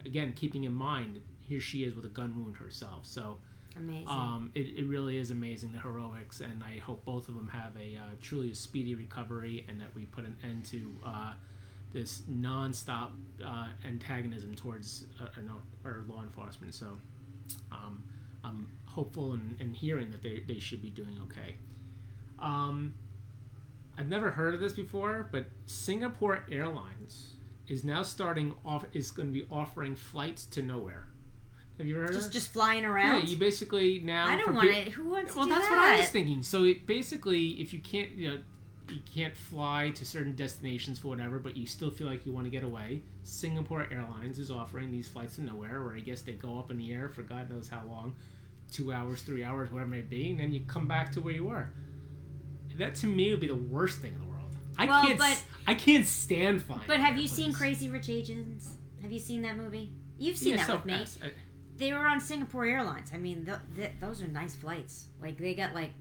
Again, 0.06 0.34
keeping 0.34 0.64
in 0.64 0.74
mind 0.74 1.22
here 1.52 1.60
she 1.60 1.84
is 1.84 1.94
with 1.96 2.06
a 2.06 2.10
gun 2.10 2.34
wound 2.36 2.56
herself. 2.56 3.02
So 3.04 3.38
Amazing. 3.76 4.08
um, 4.08 4.52
it, 4.56 4.68
it 4.78 4.88
really 4.88 5.18
is 5.18 5.32
amazing 5.32 5.74
the 5.74 5.80
heroics, 5.80 6.40
and 6.40 6.64
I 6.64 6.80
hope 6.80 7.04
both 7.04 7.28
of 7.28 7.36
them 7.36 7.50
have 7.52 7.76
a 7.76 7.98
uh, 7.98 8.16
truly 8.22 8.52
a 8.52 8.56
speedy 8.56 8.96
recovery, 8.96 9.66
and 9.68 9.80
that 9.82 9.94
we 9.94 10.06
put 10.06 10.24
an 10.24 10.38
end 10.44 10.66
to 10.68 10.96
uh, 11.06 11.34
this 11.94 12.22
nonstop 12.32 13.10
uh, 13.46 13.68
antagonism 13.86 14.56
towards 14.56 15.06
uh, 15.22 15.28
or 15.84 16.06
law 16.08 16.24
enforcement. 16.24 16.74
So 16.74 16.98
um, 17.72 18.02
I'm 18.46 18.68
hopeful 18.92 19.34
and, 19.34 19.56
and 19.60 19.76
hearing 19.76 20.12
that 20.12 20.22
they, 20.22 20.44
they 20.48 20.60
should 20.60 20.82
be 20.82 20.90
doing 20.90 21.18
okay. 21.24 21.56
Um, 22.40 22.94
I've 23.98 24.08
never 24.08 24.32
heard 24.32 24.54
of 24.54 24.60
this 24.60 24.74
before, 24.74 25.30
but 25.32 25.46
Singapore 25.66 26.44
Airlines 26.52 27.34
is 27.68 27.84
now 27.84 28.04
starting 28.04 28.54
off 28.66 28.86
is 28.94 29.12
going 29.12 29.28
to 29.28 29.34
be 29.34 29.46
offering 29.52 29.96
flights 29.96 30.46
to 30.48 30.62
nowhere. 30.62 31.08
Have 31.78 31.88
you 31.88 31.96
ever 31.96 32.04
heard 32.04 32.10
of 32.12 32.16
just 32.18 32.30
it? 32.30 32.34
just 32.34 32.54
flying 32.54 32.86
around. 32.86 33.22
Yeah, 33.24 33.30
you 33.30 33.38
basically 33.38 34.00
now. 34.00 34.28
I 34.28 34.36
don't 34.38 34.54
want 34.54 34.70
it. 34.70 34.90
Who 34.90 35.10
wants 35.10 35.36
Well, 35.36 35.46
to 35.46 35.50
do 35.54 35.56
that's 35.56 35.70
that? 35.70 35.76
what 35.78 35.88
I 35.96 35.98
was 36.00 36.10
thinking. 36.10 36.44
So 36.44 36.64
it 36.66 36.86
basically, 36.86 37.48
if 37.62 37.74
you 37.74 37.80
can't, 37.80 38.12
you 38.12 38.30
know, 38.30 38.38
you 38.90 39.00
can't 39.16 39.36
fly 39.36 39.92
to 39.96 40.06
certain 40.06 40.36
destinations 40.36 41.00
for 41.00 41.08
whatever, 41.08 41.40
but 41.40 41.56
you 41.56 41.66
still 41.66 41.90
feel 41.90 42.08
like 42.08 42.26
you 42.26 42.34
want 42.34 42.46
to 42.46 42.52
get 42.52 42.64
away. 42.64 43.02
Singapore 43.24 43.88
Airlines 43.92 44.38
is 44.38 44.52
offering 44.52 44.92
these 44.92 45.08
flights 45.08 45.36
to 45.36 45.44
nowhere, 45.44 45.82
where 45.84 45.96
I 45.96 46.00
guess 46.02 46.22
they 46.22 46.34
go 46.34 46.60
up 46.60 46.72
in 46.72 46.78
the 46.78 46.92
air 46.92 47.08
for 47.10 47.22
God 47.22 47.50
knows 47.50 47.70
how 47.70 47.82
long, 47.88 48.16
two 48.72 48.92
hours, 48.94 49.22
three 49.22 49.44
hours, 49.44 49.72
whatever 49.72 49.92
it 49.94 49.96
may 49.98 50.02
be, 50.02 50.32
and 50.32 50.40
then 50.40 50.52
you 50.52 50.62
come 50.68 50.88
back 50.88 51.12
to 51.14 51.22
where 51.22 51.34
you 51.34 51.46
were. 51.46 51.70
That 52.78 52.96
to 52.96 53.08
me 53.08 53.30
would 53.32 53.40
be 53.42 53.48
the 53.48 53.56
worst 53.56 54.00
thing 54.00 54.14
in 54.14 54.20
the 54.20 54.26
world. 54.26 54.56
I 54.78 54.86
Well, 54.86 55.06
can't. 55.06 55.20
but- 55.20 55.44
I 55.68 55.76
can't 55.76 56.06
stand 56.06 56.64
flying. 56.64 56.82
But 56.88 57.00
have 57.00 57.18
you 57.18 57.28
seen. 57.28 57.54
Crazy 57.54 57.90
Rich 57.90 58.10
Asians? 58.10 58.70
Have 59.02 59.12
you 59.12 59.20
seen 59.20 59.42
that 59.44 59.58
movie? 59.58 59.92
You've 60.18 60.38
seen 60.38 60.52
Yeah, 60.52 60.58
that 60.58 60.68
so 60.68 60.76
with 60.78 60.86
me. 60.86 60.94
I- 61.24 61.32
They 61.78 61.94
were 61.94 62.06
on 62.08 62.20
Singapore 62.22 62.66
Airlines. 62.66 63.12
I 63.14 63.18
mean, 63.18 63.46
th- 63.46 63.58
th- 63.76 63.92
those 64.00 64.22
are 64.22 64.28
nice 64.28 64.56
flights. 64.56 65.08
Like 65.22 65.38
they 65.38 65.54
got 65.56 65.74
like, 65.74 65.94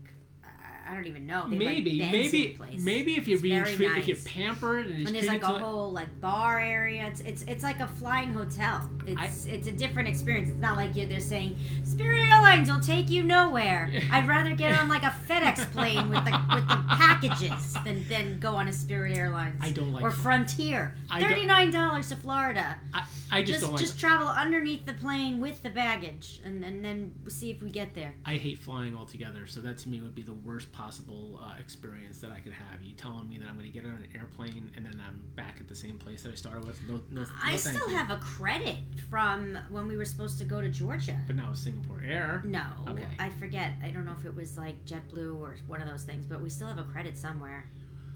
I- 0.91 0.93
I 0.93 0.95
don't 0.95 1.07
even 1.07 1.27
know. 1.27 1.47
They 1.49 1.57
have, 1.57 1.65
like, 1.65 1.85
maybe, 1.85 1.99
maybe, 2.11 2.59
maybe 2.79 3.17
if 3.17 3.29
you're 3.29 3.37
It's 3.37 3.43
being 3.43 3.63
treated, 3.65 3.99
if 3.99 4.09
you're 4.09 4.17
pampered 4.17 4.87
and, 4.87 5.07
and 5.07 5.15
there's 5.15 5.27
like 5.29 5.43
a 5.45 5.47
to- 5.53 5.59
whole 5.61 5.93
like 5.93 6.21
bar 6.21 6.59
area. 6.61 7.07
It's 7.07 7.21
it's 7.21 7.43
it's 7.43 7.63
like 7.63 7.81
a 7.81 7.87
flying 7.87 8.33
hotel. 8.33 8.91
It's 9.07 9.47
it's 9.47 9.69
a 9.69 9.73
different 9.73 10.09
experience. 10.09 10.51
It's 10.51 10.59
not 10.59 10.77
like 10.77 10.97
you're 10.97 11.07
they're 11.07 11.21
saying 11.21 11.57
Spirit 11.85 12.29
Airlines 12.29 12.71
will 12.71 12.81
take 12.81 13.09
you 13.09 13.23
nowhere. 13.23 13.91
I'd 14.11 14.27
rather 14.29 14.55
get 14.55 14.79
on 14.79 14.89
like 14.89 15.05
a 15.05 15.15
FedEx 15.29 15.71
plane 15.73 16.09
with 16.11 16.25
the 16.25 16.33
with 16.55 16.69
the 16.69 16.85
packages 16.89 17.75
than 17.85 18.07
than 18.09 18.39
go 18.41 18.55
on 18.57 18.69
a 18.69 18.73
Spirit 18.73 19.17
Airlines 19.17 19.57
I 19.61 19.71
don't 19.71 19.93
like. 19.93 20.03
or 20.03 20.11
Frontier. 20.11 20.95
Thirty 21.21 21.47
nine 21.47 21.71
dollars 21.71 22.09
to 22.09 22.17
Florida. 22.17 22.77
I, 22.93 23.05
I 23.33 23.43
just, 23.43 23.53
Just 23.53 23.61
don't 23.63 23.73
like. 23.75 23.81
just 23.81 23.99
travel 24.01 24.27
underneath 24.27 24.85
the 24.87 24.95
plane 24.95 25.39
with 25.41 25.63
the 25.63 25.71
baggage 25.71 26.41
and 26.45 26.65
and 26.65 26.85
then 26.85 27.13
see 27.29 27.51
if 27.51 27.63
we 27.63 27.71
get 27.71 27.95
there. 27.95 28.13
I 28.27 28.35
hate 28.37 28.59
flying 28.59 28.97
altogether, 28.97 29.47
so 29.47 29.61
that 29.61 29.79
to 29.79 29.89
me 29.89 30.01
would 30.01 30.15
be 30.17 30.23
the 30.23 30.33
worst 30.33 30.73
possible 30.81 31.39
uh, 31.43 31.53
experience 31.59 32.19
that 32.19 32.31
I 32.33 32.41
could 32.41 32.53
have. 32.53 32.83
You 32.83 32.95
telling 32.95 33.29
me 33.29 33.39
that 33.39 33.49
I'm 33.49 33.55
going 33.55 33.67
to 33.67 33.73
get 33.73 33.85
on 33.85 33.91
an 33.93 34.07
airplane 34.15 34.71
and 34.77 34.85
then 34.85 35.01
I'm 35.07 35.21
back 35.37 35.57
at 35.61 35.69
the 35.69 35.75
same 35.75 35.99
place 35.99 36.23
that 36.23 36.33
I 36.33 36.35
started 36.35 36.67
with? 36.67 36.81
No, 36.89 37.01
no, 37.11 37.23
no 37.23 37.27
I 37.43 37.57
still 37.57 37.91
you. 37.91 37.97
have 37.97 38.11
a 38.11 38.17
credit 38.17 38.77
from 39.11 39.59
when 39.69 39.87
we 39.87 39.97
were 39.97 40.05
supposed 40.05 40.39
to 40.39 40.45
go 40.45 40.61
to 40.61 40.69
Georgia. 40.69 41.17
But 41.27 41.37
now 41.37 41.49
it's 41.53 41.63
Singapore 41.63 42.03
Air. 42.07 42.43
No, 42.47 42.63
Okay. 42.89 43.05
I 43.19 43.29
forget. 43.31 43.73
I 43.85 43.91
don't 43.91 44.05
know 44.07 44.15
if 44.19 44.25
it 44.25 44.35
was 44.35 44.57
like 44.57 44.83
JetBlue 44.87 45.39
or 45.39 45.57
one 45.67 45.83
of 45.83 45.89
those 45.89 46.03
things, 46.05 46.25
but 46.27 46.41
we 46.41 46.49
still 46.49 46.69
have 46.69 46.79
a 46.79 46.85
credit 46.85 47.19
somewhere, 47.19 47.67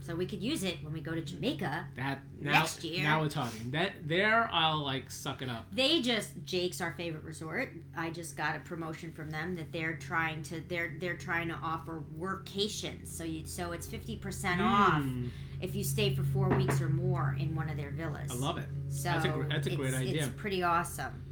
so 0.05 0.15
we 0.15 0.27
could 0.27 0.43
use 0.43 0.65
it 0.65 0.77
when 0.83 0.93
we 0.93 1.01
go 1.01 1.15
to 1.15 1.21
Jamaica. 1.23 1.87
That 1.97 2.21
now, 2.41 2.53
Next 2.61 2.85
year. 2.85 3.03
Now 3.03 3.21
we're 3.23 3.29
talking. 3.29 3.71
That 3.71 3.93
there, 4.07 4.49
I'll 4.53 4.83
like 4.85 5.11
suck 5.11 5.41
it 5.43 5.49
up. 5.49 5.67
They 5.73 6.03
just 6.03 6.31
Jake's 6.45 6.81
our 6.81 6.93
favorite 6.93 7.25
resort. 7.25 7.73
I 7.97 8.11
just 8.11 8.37
got 8.37 8.55
a 8.55 8.61
promotion 8.61 9.13
from 9.13 9.31
them 9.31 9.57
that 9.57 9.73
they're 9.73 9.97
trying 9.97 10.43
to 10.45 10.61
they're 10.69 10.95
they're 11.01 11.17
trying 11.17 11.49
to 11.49 11.55
offer 11.63 12.03
workations. 12.19 13.09
So 13.09 13.25
you 13.25 13.47
so 13.47 13.73
it's 13.73 13.87
fifty 13.87 14.17
percent 14.17 14.61
off 14.61 15.03
Mm, 15.03 15.31
if 15.61 15.75
you 15.75 15.83
stay 15.83 16.15
for 16.15 16.23
four 16.23 16.49
weeks 16.51 16.81
or 16.81 16.89
more 16.89 17.37
in 17.39 17.55
one 17.57 17.71
of 17.71 17.77
their 17.77 17.91
villas. 17.91 18.31
I 18.31 18.35
love 18.35 18.59
it. 18.59 18.67
So 18.91 19.05
That's 19.05 19.25
a 19.25 19.29
gr- 19.29 19.45
that's 19.49 19.67
a 19.67 19.75
great 19.77 19.95
idea. 19.95 20.25
It's 20.25 20.33
pretty 20.37 20.63
awesome. 20.63 21.23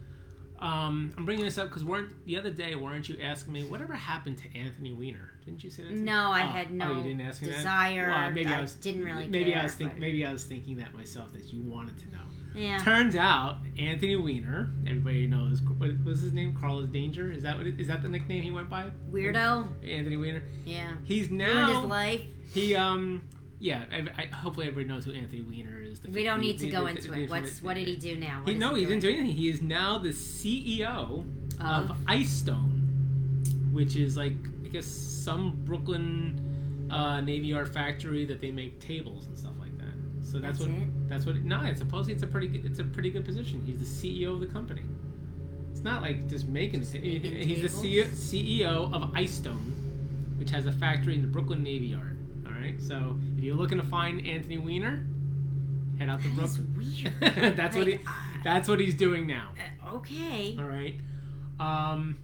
Um, 0.59 1.13
I'm 1.19 1.25
bringing 1.25 1.45
this 1.45 1.59
up 1.59 1.69
because 1.69 1.85
weren't 1.85 2.25
the 2.25 2.39
other 2.39 2.51
day 2.51 2.75
weren't 2.77 3.09
you 3.09 3.17
asking 3.21 3.53
me 3.53 3.65
whatever 3.65 3.95
happened 3.95 4.39
to 4.39 4.59
Anthony 4.59 4.93
Weiner? 4.93 5.32
Didn't 5.45 5.65
you 5.65 5.71
say 5.71 5.83
that? 5.83 5.89
to? 5.91 5.95
No, 5.97 6.31
I 6.31 6.43
Oh, 6.43 6.47
had 6.47 6.69
oh, 6.71 6.75
no 6.75 6.97
you 6.99 7.03
didn't 7.03 7.21
ask 7.23 7.43
me 7.43 7.49
that? 7.49 7.57
desire. 7.57 8.09
Well, 8.09 8.31
maybe 8.31 8.47
I 8.53 8.61
was- 8.61 8.75
didn't 8.75 9.05
really 9.05 9.27
Maybe 9.29 9.51
care. 9.53 9.61
I 9.61 9.65
was 9.65 9.75
think, 9.75 9.93
but- 9.93 10.01
maybe 10.01 10.25
I 10.25 10.33
was 10.33 10.45
thinking 10.45 10.77
that 10.77 10.95
myself 10.95 11.33
that 11.33 11.53
you 11.53 11.63
wanted 11.63 11.99
to 11.99 12.07
know. 12.13 12.19
yeah. 12.55 12.79
Turns 12.79 13.17
out 13.17 13.59
Anthony 13.79 14.17
Weiner, 14.17 14.71
everybody 14.87 15.27
knows 15.27 15.61
what 15.63 15.91
was 16.05 16.21
his 16.21 16.33
name? 16.33 16.55
Carlos 16.59 16.89
Danger. 16.91 17.33
Is 17.33 17.43
that 17.43 17.57
what 17.57 17.67
it, 17.67 17.81
is 17.81 17.89
that 17.89 18.03
the 18.03 18.09
nickname 18.09 18.43
he 18.43 18.51
went 18.51 18.71
by? 18.71 18.91
Weirdo. 19.11 19.67
Anthony 19.89 20.17
Weiner. 20.17 20.43
Yeah. 20.65 20.93
He's 21.05 21.29
Ruined 21.29 21.39
now 21.39 21.81
his 21.83 21.91
life. 21.91 22.21
he 22.55 22.75
um 22.77 23.23
yeah. 23.59 23.85
I, 23.93 24.23
I, 24.23 24.27
hopefully 24.27 24.67
everybody 24.69 24.93
knows 24.93 25.05
who 25.05 25.13
Anthony 25.13 25.43
Weiner 25.43 25.81
is. 25.83 26.01
The- 26.01 26.11
We 26.11 26.25
don't 26.25 26.41
the- 26.41 26.47
need 26.47 26.59
to 26.59 26.67
the- 26.67 26.71
go 26.73 26.83
the- 26.85 26.91
into 26.91 27.13
it. 27.15 27.31
What's 27.31 27.63
what 27.63 27.75
did 27.75 27.89
he 27.89 27.97
do 27.97 28.17
now? 28.17 28.43
He, 28.47 28.55
no, 28.55 28.75
he 28.75 28.85
doing? 28.85 29.01
didn't 29.01 29.03
do 29.03 29.09
anything. 29.21 29.37
He 29.37 29.49
is 29.49 29.61
now 29.63 29.99
the 29.99 30.11
CEO 30.11 31.25
Of? 31.61 31.91
of 31.91 31.97
IceStone, 32.07 33.73
which 33.73 33.97
is 33.97 34.17
like 34.17 34.35
guess 34.73 34.87
some 34.87 35.53
Brooklyn 35.65 36.89
uh, 36.91 37.21
Navy 37.21 37.49
Yard 37.49 37.73
factory 37.73 38.25
that 38.25 38.41
they 38.41 38.51
make 38.51 38.81
tables 38.81 39.27
and 39.27 39.39
stuff 39.39 39.53
like 39.61 39.77
that. 39.79 39.85
So 40.27 40.39
that's, 40.39 40.59
That's 40.59 40.71
what 40.71 40.79
it? 40.81 41.09
that's 41.09 41.27
what. 41.27 41.37
No, 41.37 41.61
it's 41.63 41.81
supposedly 41.81 42.15
it's 42.15 42.23
a 42.23 42.27
pretty 42.27 42.49
good, 42.49 42.65
it's 42.65 42.79
a 42.79 42.85
pretty 42.85 43.11
good 43.11 43.25
position. 43.25 43.63
He's 43.67 43.79
the 43.79 43.85
CEO 44.23 44.35
of 44.35 44.41
the 44.41 44.47
company. 44.47 44.83
It's 45.71 45.83
not 45.83 46.03
like 46.03 46.29
just 46.29 46.49
making. 46.49 46.81
Just 46.81 46.95
making 46.95 47.23
he's 47.33 47.63
the 47.63 47.69
tables? 47.69 47.85
CEO 47.85 48.53
CEO 48.55 48.93
of 48.95 49.11
IceStone, 49.13 49.73
which 50.39 50.51
has 50.51 50.67
a 50.67 50.73
factory 50.73 51.15
in 51.15 51.23
the 51.23 51.29
Brooklyn 51.29 51.63
Navy 51.63 51.87
Yard. 51.89 52.19
All 52.47 52.53
right, 52.53 52.81
so 52.81 53.19
if 53.37 53.45
you're 53.45 53.57
looking 53.57 53.79
to 53.79 53.85
find 53.85 54.27
Anthony 54.27 54.59
Weiner, 54.59 55.07
head 55.99 56.09
out 56.09 56.21
to 56.23 56.29
That 56.29 56.37
Brooklyn. 56.37 57.13
that's 57.57 57.77
what 57.77 57.87
he. 57.87 57.93
Like, 57.95 58.05
That's 58.45 58.69
what 58.69 58.81
he's 58.81 58.95
doing 58.95 59.27
now. 59.27 59.51
uh, 59.87 59.97
okay. 59.97 60.57
All 60.59 60.65
right. 60.65 60.97
Um, 61.61 62.17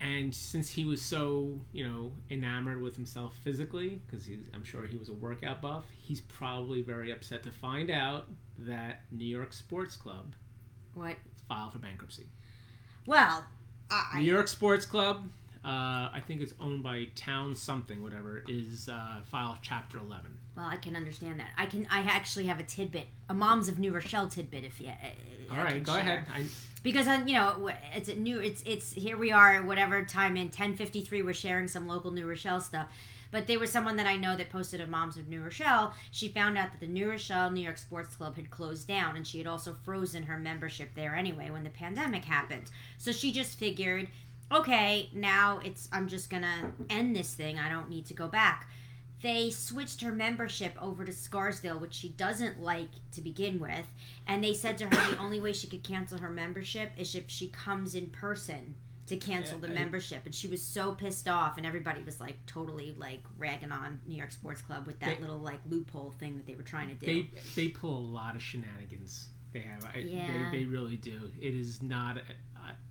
and 0.00 0.34
since 0.34 0.70
he 0.70 0.84
was 0.84 1.00
so, 1.02 1.58
you 1.72 1.86
know, 1.86 2.12
enamored 2.30 2.82
with 2.82 2.96
himself 2.96 3.34
physically, 3.42 4.00
because 4.06 4.28
I'm 4.54 4.64
sure 4.64 4.86
he 4.86 4.96
was 4.96 5.08
a 5.08 5.14
workout 5.14 5.60
buff, 5.62 5.84
he's 6.02 6.20
probably 6.20 6.82
very 6.82 7.10
upset 7.12 7.42
to 7.44 7.50
find 7.50 7.90
out 7.90 8.26
that 8.60 9.02
New 9.10 9.24
York 9.26 9.52
Sports 9.52 9.96
Club 9.96 10.34
What? 10.94 11.16
filed 11.48 11.72
for 11.72 11.78
bankruptcy. 11.78 12.26
Well, 13.06 13.44
New 14.16 14.22
York 14.22 14.48
Sports 14.48 14.84
Club, 14.84 15.28
uh, 15.64 15.68
I 16.12 16.22
think 16.26 16.40
it's 16.42 16.54
owned 16.60 16.82
by 16.82 17.06
Town 17.14 17.54
something, 17.56 18.02
whatever, 18.02 18.42
is 18.48 18.88
uh, 18.88 19.20
filed 19.30 19.58
Chapter 19.62 19.98
11. 19.98 20.26
well, 20.56 20.66
I 20.66 20.76
can 20.76 20.94
understand 20.96 21.38
that. 21.40 21.48
I 21.56 21.66
can. 21.66 21.86
I 21.90 22.00
actually 22.00 22.46
have 22.46 22.58
a 22.60 22.64
tidbit, 22.64 23.06
a 23.28 23.34
Moms 23.34 23.68
of 23.68 23.78
New 23.78 23.92
Rochelle 23.92 24.28
tidbit, 24.28 24.64
if 24.64 24.80
you. 24.80 24.88
Uh, 24.88 25.52
All 25.54 25.60
I 25.60 25.64
right, 25.64 25.82
go 25.82 25.92
share. 25.92 26.00
ahead. 26.00 26.24
I, 26.34 26.44
because 26.86 27.08
uh, 27.08 27.20
you 27.26 27.34
know 27.34 27.68
it's 27.96 28.08
new 28.14 28.38
it's 28.38 28.62
it's 28.64 28.92
here 28.92 29.16
we 29.16 29.32
are 29.32 29.60
whatever 29.62 30.04
time 30.04 30.36
in 30.36 30.44
1053 30.44 31.20
we're 31.22 31.34
sharing 31.34 31.66
some 31.66 31.88
local 31.88 32.12
new 32.12 32.24
rochelle 32.24 32.60
stuff. 32.60 32.86
But 33.32 33.48
there 33.48 33.58
was 33.58 33.72
someone 33.72 33.96
that 33.96 34.06
i 34.06 34.14
know 34.14 34.36
that 34.36 34.50
posted 34.50 34.80
a 34.80 34.86
moms 34.86 35.16
of 35.16 35.26
new 35.26 35.42
rochelle. 35.42 35.94
She 36.12 36.28
found 36.28 36.56
out 36.56 36.70
that 36.70 36.78
the 36.78 36.86
new 36.86 37.10
rochelle 37.10 37.50
new 37.50 37.60
york 37.60 37.78
sports 37.78 38.14
club 38.14 38.36
had 38.36 38.50
closed 38.50 38.86
down 38.86 39.16
and 39.16 39.26
she 39.26 39.38
had 39.38 39.48
also 39.48 39.74
frozen 39.84 40.22
her 40.22 40.38
membership 40.38 40.90
there 40.94 41.16
anyway 41.16 41.50
when 41.50 41.64
the 41.64 41.70
pandemic 41.70 42.24
happened. 42.24 42.70
So 42.98 43.10
she 43.10 43.32
just 43.32 43.58
figured 43.58 44.06
okay 44.52 45.10
now 45.12 45.58
it's 45.64 45.88
i'm 45.90 46.06
just 46.06 46.30
gonna 46.30 46.72
end 46.88 47.16
this 47.16 47.34
thing. 47.34 47.58
I 47.58 47.68
don't 47.68 47.90
need 47.90 48.06
to 48.06 48.14
go 48.14 48.28
back 48.28 48.68
they 49.26 49.50
switched 49.50 50.00
her 50.02 50.12
membership 50.12 50.72
over 50.80 51.04
to 51.04 51.12
Scarsdale, 51.12 51.78
which 51.80 51.94
she 51.94 52.10
doesn't 52.10 52.62
like 52.62 52.88
to 53.12 53.20
begin 53.20 53.58
with. 53.58 53.86
And 54.28 54.42
they 54.42 54.54
said 54.54 54.78
to 54.78 54.84
her 54.86 55.10
the 55.10 55.18
only 55.18 55.40
way 55.40 55.52
she 55.52 55.66
could 55.66 55.82
cancel 55.82 56.18
her 56.18 56.30
membership 56.30 56.92
is 56.96 57.14
if 57.16 57.24
she 57.26 57.48
comes 57.48 57.94
in 57.96 58.06
person 58.08 58.76
to 59.08 59.16
cancel 59.16 59.58
Yeah, 59.60 59.66
the 59.66 59.72
I- 59.72 59.74
membership. 59.74 60.22
And 60.26 60.34
she 60.34 60.46
was 60.48 60.62
so 60.62 60.92
pissed 60.92 61.26
off, 61.28 61.56
and 61.58 61.66
everybody 61.66 62.02
was 62.04 62.20
like 62.20 62.36
totally 62.46 62.94
like 62.98 63.20
ragging 63.36 63.72
on 63.72 64.00
New 64.06 64.16
York 64.16 64.30
Sports 64.32 64.62
Club 64.62 64.86
with 64.86 64.98
that 65.00 65.16
They- 65.16 65.20
little 65.20 65.38
like 65.40 65.60
loophole 65.68 66.12
thing 66.20 66.36
that 66.36 66.46
they 66.46 66.54
were 66.54 66.62
trying 66.62 66.88
to 66.88 66.94
do. 66.94 67.06
they 67.06 67.30
they 67.56 67.68
pull 67.68 67.98
a 67.98 68.06
lot 68.20 68.36
of 68.36 68.42
shenanigans. 68.42 69.28
They 69.52 69.60
have. 69.60 69.84
I, 69.92 69.98
Yeah. 69.98 70.50
they, 70.52 70.58
they 70.60 70.64
really 70.66 70.96
do. 70.98 71.30
It 71.40 71.54
is 71.54 71.82
not 71.82 72.18
a, 72.18 72.22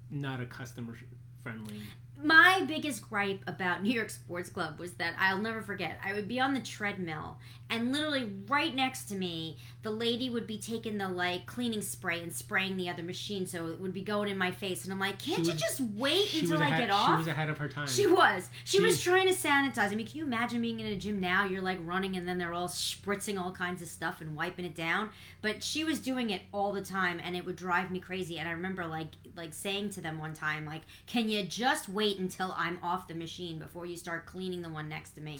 not 0.09 0.41
a 0.41 0.45
customer 0.45 0.97
friendly. 1.43 1.81
My 2.23 2.63
biggest 2.67 3.07
gripe 3.09 3.41
about 3.47 3.83
New 3.83 3.91
York 3.93 4.09
Sports 4.09 4.49
Club 4.49 4.79
was 4.79 4.93
that 4.93 5.13
I'll 5.19 5.37
never 5.37 5.61
forget. 5.61 5.99
I 6.03 6.13
would 6.13 6.27
be 6.27 6.39
on 6.39 6.53
the 6.53 6.59
treadmill, 6.61 7.37
and 7.69 7.91
literally 7.91 8.31
right 8.47 8.73
next 8.75 9.05
to 9.05 9.15
me, 9.15 9.57
the 9.83 9.89
lady 9.91 10.29
would 10.29 10.45
be 10.47 10.57
taking 10.57 10.97
the 10.97 11.07
like 11.09 11.45
cleaning 11.45 11.81
spray 11.81 12.21
and 12.21 12.31
spraying 12.33 12.77
the 12.77 12.89
other 12.89 13.03
machine, 13.03 13.45
so 13.45 13.67
it 13.67 13.79
would 13.79 13.93
be 13.93 14.01
going 14.01 14.29
in 14.29 14.37
my 14.37 14.51
face. 14.51 14.83
And 14.83 14.93
I'm 14.93 14.99
like, 14.99 15.19
can't 15.19 15.39
She 15.39 15.45
you 15.45 15.51
was- 15.53 15.61
just 15.61 15.81
wait 15.95 16.33
until 16.33 16.51
was 16.51 16.61
I 16.61 16.65
ahead, 16.67 16.79
get 16.81 16.87
She 16.87 16.91
off? 16.93 17.17
was 17.19 17.27
ahead 17.27 17.49
of 17.49 17.57
her 17.57 17.67
time. 17.67 17.87
She 17.87 18.07
was. 18.07 18.49
She 18.63 18.79
was 18.79 18.93
She's- 18.99 19.03
trying 19.03 19.27
to 19.27 19.33
sanitize. 19.33 19.91
I 19.91 19.95
mean, 19.95 20.07
can 20.07 20.17
you 20.17 20.25
imagine 20.25 20.61
being 20.61 20.79
in 20.79 20.87
a 20.87 20.95
gym 20.95 21.19
now? 21.19 21.45
You're 21.45 21.61
like 21.61 21.79
running 21.83 22.15
and 22.15 22.27
then 22.27 22.37
they're 22.37 22.53
all 22.53 22.67
spritzing 22.67 23.39
all 23.39 23.51
kinds 23.51 23.81
of 23.81 23.87
stuff 23.87 24.21
and 24.21 24.35
wiping 24.35 24.65
it 24.65 24.75
down. 24.75 25.09
But 25.41 25.63
she 25.63 25.83
was 25.83 25.99
doing 25.99 26.29
it 26.31 26.41
all 26.51 26.71
the 26.71 26.81
time 26.81 27.19
and 27.23 27.35
it 27.35 27.45
would 27.45 27.55
drive 27.55 27.91
me 27.91 27.99
crazy. 27.99 28.37
And 28.39 28.47
I 28.47 28.51
remember 28.53 28.85
like 28.85 29.07
like 29.35 29.53
saying 29.53 29.89
to 29.89 30.01
them 30.01 30.17
one 30.17 30.33
time, 30.33 30.65
like, 30.65 30.83
can 31.07 31.27
you 31.27 31.43
just 31.43 31.89
wait 31.89 32.04
until 32.13 32.53
I'm 32.57 32.79
off 32.83 33.07
the 33.07 33.15
machine 33.15 33.59
before 33.59 33.85
you 33.85 33.97
start 33.97 34.25
cleaning 34.25 34.61
the 34.61 34.69
one 34.69 34.87
next 34.89 35.11
to 35.11 35.21
me? 35.21 35.39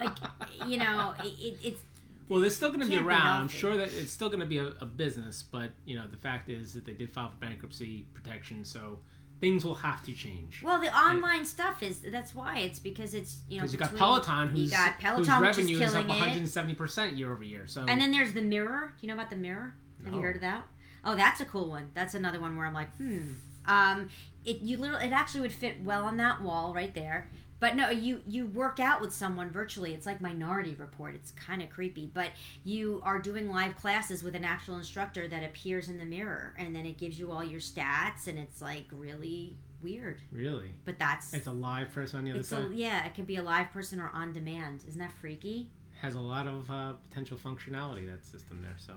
Like, 0.00 0.16
you 0.66 0.78
know, 0.78 1.14
it, 1.24 1.28
it, 1.38 1.58
it's 1.62 1.80
well, 2.28 2.40
they're 2.40 2.50
still 2.50 2.68
going 2.68 2.80
to 2.80 2.86
be 2.86 2.92
Can't 2.94 3.06
be 3.06 3.10
around. 3.10 3.40
I'm 3.42 3.48
sure 3.48 3.76
that 3.76 3.92
it's 3.92 4.12
still 4.12 4.28
going 4.28 4.40
to 4.40 4.46
be 4.46 4.58
a, 4.58 4.68
a 4.80 4.86
business, 4.86 5.42
but 5.42 5.70
you 5.84 5.96
know 5.96 6.06
the 6.06 6.16
fact 6.16 6.48
is 6.48 6.72
that 6.74 6.86
they 6.86 6.92
did 6.92 7.12
file 7.12 7.30
for 7.30 7.36
bankruptcy 7.36 8.06
protection, 8.14 8.64
so 8.64 8.98
things 9.40 9.64
will 9.64 9.74
have 9.74 10.04
to 10.04 10.12
change. 10.12 10.62
well, 10.62 10.80
the 10.80 10.94
online 10.96 11.44
stuff 11.44 11.82
is 11.82 12.00
that's 12.10 12.34
why 12.34 12.58
it's 12.60 12.78
because 12.78 13.12
it's 13.12 13.38
you 13.48 13.56
know 13.56 13.62
Because 13.62 13.72
you 13.72 13.78
got 13.78 13.90
between- 13.90 13.98
Peloton, 13.98 14.56
you 14.56 14.62
who's, 14.62 14.70
got 14.70 14.94
whose 14.94 15.26
Peloton, 15.26 15.40
which 15.42 15.50
is 15.50 15.56
revenue 15.58 15.80
is 15.80 15.94
up 15.94 16.08
170 16.08 16.74
percent 16.74 17.16
year 17.16 17.32
over 17.32 17.42
year. 17.44 17.64
So 17.66 17.84
And 17.86 18.00
then 18.00 18.12
there's 18.12 18.32
the 18.32 18.42
mirror. 18.42 18.94
Do 18.98 19.06
you 19.06 19.08
know 19.08 19.14
about 19.14 19.30
the 19.30 19.36
mirror? 19.36 19.74
Have 20.04 20.14
you 20.14 20.20
heard 20.20 20.36
of 20.36 20.42
that? 20.42 20.64
Oh, 21.04 21.14
that's 21.16 21.40
a 21.40 21.44
cool 21.44 21.68
one. 21.68 21.90
That's 21.94 22.14
another 22.14 22.40
one 22.40 22.56
where 22.56 22.66
I'm 22.66 22.74
like, 22.74 22.94
hmm. 22.96 23.32
Um, 23.66 24.08
it 24.44 24.60
you 24.60 24.76
literally 24.76 25.06
it 25.06 25.12
actually 25.12 25.42
would 25.42 25.52
fit 25.52 25.82
well 25.82 26.04
on 26.04 26.16
that 26.18 26.42
wall 26.42 26.72
right 26.74 26.94
there. 26.94 27.28
But 27.60 27.76
no, 27.76 27.90
you 27.90 28.22
you 28.26 28.46
work 28.46 28.80
out 28.80 29.00
with 29.00 29.12
someone 29.14 29.50
virtually. 29.50 29.94
It's 29.94 30.04
like 30.04 30.20
Minority 30.20 30.74
Report. 30.76 31.14
It's 31.14 31.30
kind 31.30 31.62
of 31.62 31.70
creepy, 31.70 32.10
but 32.12 32.30
you 32.64 33.00
are 33.04 33.20
doing 33.20 33.48
live 33.50 33.76
classes 33.76 34.24
with 34.24 34.34
an 34.34 34.44
actual 34.44 34.78
instructor 34.78 35.28
that 35.28 35.44
appears 35.44 35.88
in 35.88 35.96
the 35.98 36.04
mirror, 36.04 36.54
and 36.58 36.74
then 36.74 36.86
it 36.86 36.98
gives 36.98 37.20
you 37.20 37.30
all 37.30 37.44
your 37.44 37.60
stats, 37.60 38.26
and 38.26 38.36
it's 38.36 38.60
like 38.60 38.86
really 38.90 39.54
weird. 39.80 40.20
really, 40.32 40.72
But 40.84 40.98
that's 40.98 41.32
it's 41.34 41.46
a 41.46 41.52
live 41.52 41.92
person 41.92 42.18
on 42.18 42.24
the 42.24 42.32
other 42.32 42.42
side. 42.42 42.70
a, 42.70 42.74
yeah, 42.74 43.04
it 43.06 43.14
could 43.14 43.26
be 43.28 43.36
a 43.36 43.42
live 43.44 43.72
person 43.72 44.00
or 44.00 44.10
on 44.12 44.32
demand. 44.32 44.82
Isn't 44.88 45.00
that 45.00 45.12
freaky? 45.20 45.68
has 46.00 46.16
a 46.16 46.20
lot 46.20 46.48
of 46.48 46.68
uh, 46.68 46.94
potential 47.10 47.36
functionality 47.38 48.10
that 48.10 48.24
system 48.24 48.60
there. 48.60 48.74
So, 48.78 48.94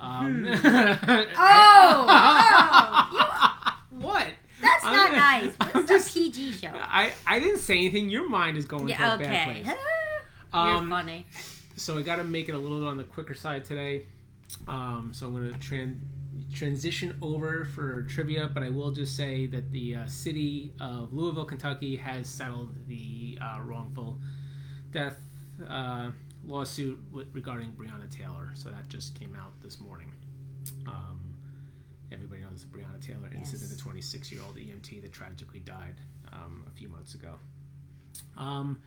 um, 0.00 0.44
Hmm. 0.44 0.46
Oh, 1.36 2.06
oh, 2.08 3.69
what? 4.00 4.26
That's 4.60 4.82
That's 4.82 4.84
not 4.84 5.10
I'm- 5.10 5.44
nice. 5.46 5.54
I'm 5.60 5.86
This 5.86 6.04
just- 6.04 6.16
a 6.16 6.20
PG 6.20 6.52
show. 6.52 6.70
I, 6.74 7.12
I 7.26 7.38
didn't 7.40 7.58
say 7.60 7.78
anything. 7.78 8.08
Your 8.10 8.28
mind 8.28 8.56
is 8.56 8.64
going 8.66 8.86
to 8.86 8.90
Yeah, 8.92 9.14
a 9.14 9.18
bad 9.18 9.26
okay. 9.26 9.62
place. 9.62 9.66
You're 10.52 10.60
Um, 10.60 10.90
funny. 10.90 11.26
so 11.76 11.96
I 11.98 12.02
got 12.02 12.16
to 12.16 12.24
make 12.24 12.48
it 12.48 12.54
a 12.54 12.58
little 12.58 12.80
bit 12.80 12.88
on 12.88 12.96
the 12.96 13.04
quicker 13.04 13.34
side 13.34 13.64
today. 13.64 14.06
Um, 14.68 15.10
so 15.14 15.26
I'm 15.26 15.32
going 15.34 15.52
to 15.52 15.58
tran- 15.58 15.98
transition 16.52 17.16
over 17.22 17.64
for 17.64 18.02
trivia, 18.02 18.50
but 18.52 18.62
I 18.64 18.68
will 18.68 18.90
just 18.90 19.16
say 19.16 19.46
that 19.46 19.70
the 19.70 19.94
uh, 19.96 20.06
city 20.06 20.72
of 20.80 21.12
Louisville, 21.12 21.44
Kentucky, 21.44 21.96
has 21.96 22.28
settled 22.28 22.74
the 22.88 23.38
uh, 23.40 23.60
wrongful 23.62 24.18
death 24.90 25.20
uh, 25.68 26.10
lawsuit 26.44 26.98
with, 27.12 27.28
regarding 27.32 27.70
Breonna 27.72 28.10
Taylor. 28.10 28.50
So 28.54 28.70
that 28.70 28.88
just 28.88 29.18
came 29.18 29.36
out 29.40 29.52
this 29.62 29.80
morning. 29.80 30.12
Um, 30.86 31.20
everybody 32.10 32.39
the 32.62 32.66
Breonna 32.78 33.00
Taylor 33.04 33.30
incident, 33.34 33.68
Yes. 33.70 33.76
the 33.76 33.82
26 33.82 34.32
year 34.32 34.40
old 34.46 34.56
EMT 34.56 35.02
that 35.02 35.12
tragically 35.12 35.60
died 35.60 36.00
um, 36.32 36.64
a 36.66 36.70
few 36.70 36.88
months 36.88 37.14
ago. 37.14 37.34
Um, 38.36 38.80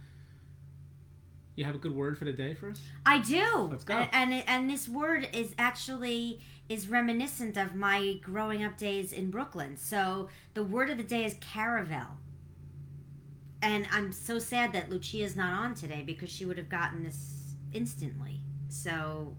you 1.55 1.65
have 1.65 1.75
a 1.75 1.77
good 1.77 1.95
word 1.95 2.17
for 2.17 2.25
the 2.25 2.33
day 2.33 2.53
for 2.55 2.69
us? 2.71 2.79
I 3.05 3.19
do. 3.19 3.67
Let's 3.69 3.83
go. 3.83 3.93
And 3.95 4.09
and, 4.33 4.43
and 4.47 4.69
this 4.69 4.89
word 4.89 5.29
is 5.33 5.53
actually 5.57 6.41
is 6.69 6.87
reminiscent 6.87 7.57
of 7.57 7.75
my 7.75 8.15
growing 8.23 8.63
up 8.63 8.77
days 8.77 9.11
in 9.13 9.29
Brooklyn. 9.29 9.77
So 9.77 10.29
the 10.55 10.63
word 10.63 10.89
of 10.89 10.97
the 10.97 11.03
day 11.03 11.25
is 11.25 11.35
caravel. 11.41 12.17
And 13.61 13.87
I'm 13.91 14.11
so 14.11 14.39
sad 14.39 14.73
that 14.73 14.89
Lucia's 14.89 15.35
not 15.35 15.53
on 15.53 15.75
today 15.75 16.03
because 16.05 16.29
she 16.29 16.45
would 16.45 16.57
have 16.57 16.69
gotten 16.69 17.03
this 17.03 17.53
instantly. 17.71 18.39
So 18.69 19.35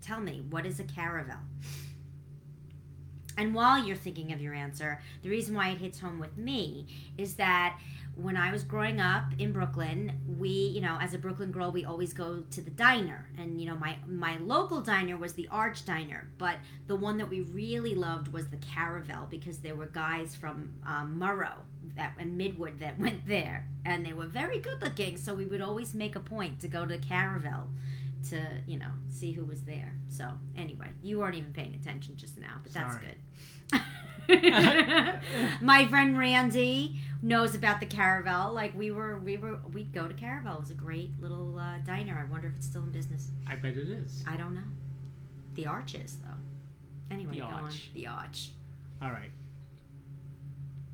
tell 0.00 0.20
me, 0.20 0.44
what 0.50 0.64
is 0.66 0.78
a 0.80 0.84
caravel? 0.84 1.36
And 3.36 3.54
while 3.54 3.84
you're 3.84 3.96
thinking 3.96 4.32
of 4.32 4.40
your 4.40 4.54
answer, 4.54 5.00
the 5.22 5.28
reason 5.28 5.54
why 5.54 5.68
it 5.70 5.78
hits 5.78 6.00
home 6.00 6.18
with 6.18 6.36
me 6.36 6.86
is 7.18 7.34
that 7.34 7.78
when 8.14 8.36
I 8.36 8.50
was 8.50 8.64
growing 8.64 8.98
up 8.98 9.24
in 9.38 9.52
Brooklyn, 9.52 10.12
we, 10.38 10.48
you 10.48 10.80
know, 10.80 10.96
as 11.00 11.12
a 11.12 11.18
Brooklyn 11.18 11.52
girl, 11.52 11.70
we 11.70 11.84
always 11.84 12.14
go 12.14 12.42
to 12.50 12.60
the 12.62 12.70
diner, 12.70 13.28
and 13.36 13.60
you 13.60 13.66
know, 13.68 13.76
my 13.76 13.96
my 14.06 14.38
local 14.38 14.80
diner 14.80 15.18
was 15.18 15.34
the 15.34 15.46
Arch 15.50 15.84
Diner, 15.84 16.26
but 16.38 16.56
the 16.86 16.96
one 16.96 17.18
that 17.18 17.28
we 17.28 17.42
really 17.42 17.94
loved 17.94 18.32
was 18.32 18.48
the 18.48 18.56
Caravel 18.56 19.26
because 19.28 19.58
there 19.58 19.74
were 19.74 19.86
guys 19.86 20.34
from 20.34 20.72
um, 20.86 21.20
Murrow 21.20 21.56
that 21.96 22.14
and 22.18 22.40
Midwood 22.40 22.78
that 22.78 22.98
went 22.98 23.26
there, 23.26 23.68
and 23.84 24.04
they 24.04 24.14
were 24.14 24.26
very 24.26 24.60
good 24.60 24.80
looking. 24.80 25.18
So 25.18 25.34
we 25.34 25.44
would 25.44 25.60
always 25.60 25.92
make 25.92 26.16
a 26.16 26.20
point 26.20 26.60
to 26.60 26.68
go 26.68 26.86
to 26.86 26.96
Caravel 26.96 27.68
to, 28.30 28.40
you 28.66 28.78
know, 28.78 28.90
see 29.08 29.32
who 29.32 29.44
was 29.44 29.62
there. 29.62 29.92
So 30.08 30.30
anyway, 30.56 30.88
you 31.02 31.18
weren't 31.18 31.36
even 31.36 31.52
paying 31.52 31.74
attention 31.74 32.16
just 32.16 32.38
now, 32.38 32.54
but 32.62 32.72
that's 32.72 32.94
Sorry. 32.94 33.06
good. 33.06 33.16
my 35.60 35.86
friend 35.88 36.18
Randy 36.18 37.00
knows 37.22 37.54
about 37.54 37.80
the 37.80 37.86
Caravel. 37.86 38.52
Like 38.52 38.76
we 38.76 38.90
were, 38.90 39.18
we 39.18 39.36
were, 39.36 39.58
we'd 39.72 39.92
go 39.92 40.08
to 40.08 40.14
Caravel. 40.14 40.54
It 40.56 40.60
was 40.60 40.70
a 40.70 40.74
great 40.74 41.10
little 41.20 41.58
uh, 41.58 41.78
diner. 41.86 42.24
I 42.26 42.30
wonder 42.30 42.48
if 42.48 42.56
it's 42.56 42.66
still 42.66 42.82
in 42.82 42.90
business. 42.90 43.28
I 43.46 43.56
bet 43.56 43.76
it 43.76 43.88
is. 43.88 44.24
I 44.26 44.36
don't 44.36 44.54
know. 44.54 44.62
The 45.54 45.66
Arch 45.66 45.94
is 45.94 46.16
though. 46.24 47.14
Anyway, 47.14 47.34
The 47.36 47.42
on. 47.42 47.64
Arch. 47.64 47.90
The 47.94 48.06
Arch. 48.08 48.50
All 49.02 49.10
right. 49.10 49.30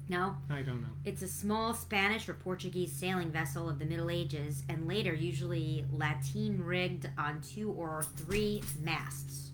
No, 0.08 0.37
I 0.50 0.61
don't 0.62 0.82
know. 0.82 0.88
it's 1.06 1.22
a 1.22 1.28
small 1.28 1.72
Spanish 1.72 2.28
or 2.28 2.35
Portuguese 2.35 2.92
sailing 2.92 3.30
vessel 3.30 3.66
of 3.70 3.78
the 3.78 3.87
Middle 3.87 4.11
Ages, 4.11 4.62
and 4.68 4.87
later 4.87 5.14
usually 5.14 5.87
lateen 5.90 6.61
rigged 6.62 7.08
on 7.16 7.40
two 7.40 7.70
or 7.70 8.04
three 8.16 8.62
masts. 8.82 9.52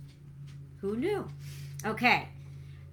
Who 0.81 0.97
knew? 0.97 1.29
Okay, 1.85 2.29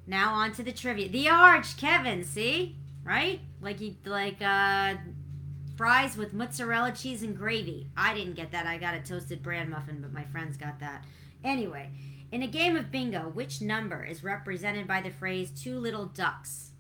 now 0.07 0.33
on 0.33 0.51
to 0.53 0.63
the 0.63 0.71
trivia. 0.71 1.09
The 1.09 1.29
Arch, 1.29 1.77
Kevin. 1.77 2.23
See, 2.23 2.75
right? 3.03 3.39
Like 3.61 3.81
you 3.81 3.95
like 4.05 4.41
uh, 4.41 4.95
fries 5.75 6.15
with 6.17 6.33
mozzarella 6.33 6.91
cheese 6.91 7.23
and 7.23 7.35
gravy. 7.37 7.87
I 7.97 8.13
didn't 8.13 8.33
get 8.35 8.51
that. 8.51 8.65
I 8.65 8.77
got 8.77 8.93
a 8.95 8.99
toasted 9.01 9.41
bran 9.41 9.69
muffin, 9.69 10.01
but 10.01 10.13
my 10.13 10.23
friends 10.25 10.57
got 10.57 10.79
that. 10.79 11.03
Anyway, 11.43 11.89
in 12.31 12.43
a 12.43 12.47
game 12.47 12.75
of 12.75 12.91
bingo, 12.91 13.29
which 13.29 13.61
number 13.61 14.03
is 14.03 14.23
represented 14.23 14.87
by 14.87 15.01
the 15.01 15.11
phrase 15.11 15.51
two 15.51 15.77
little 15.79 16.05
ducks? 16.05 16.71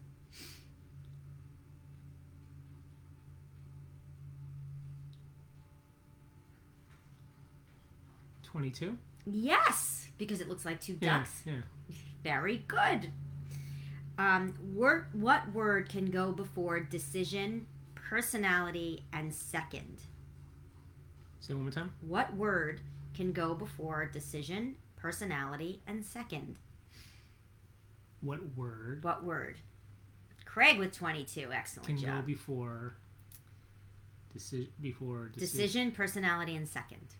Twenty-two. 8.43 8.97
Yes, 9.25 10.07
because 10.17 10.39
it 10.41 10.47
looks 10.47 10.65
like 10.65 10.79
two 10.81 10.97
Yeah. 11.01 11.17
ducks. 11.19 11.41
Yeah. 11.45 11.61
Very 12.25 12.63
good. 12.67 13.11
Um, 14.17 14.55
word, 14.73 15.05
what 15.13 15.53
word 15.53 15.89
can 15.89 16.09
go 16.09 16.31
before 16.31 16.79
decision, 16.79 17.67
personality, 17.93 19.03
and 19.13 19.31
second? 19.31 19.99
Say 21.39 21.53
it 21.53 21.55
one 21.55 21.65
more 21.65 21.71
time. 21.71 21.93
What 22.01 22.33
word 22.35 22.81
can 23.13 23.31
go 23.31 23.53
before 23.53 24.07
decision, 24.11 24.75
personality, 24.95 25.83
and 25.85 26.03
second? 26.03 26.57
What 28.21 28.39
word 28.57 29.03
What 29.03 29.23
word? 29.23 29.59
Craig 30.45 30.79
with 30.79 30.93
22. 30.93 31.49
Excellent 31.53 31.85
can 31.85 31.97
go 32.01 32.23
before 32.23 32.95
deci- 34.35 34.69
before 34.81 35.29
deci- 35.35 35.41
Decision, 35.41 35.91
personality, 35.91 36.55
and 36.55 36.67
second. 36.67 37.13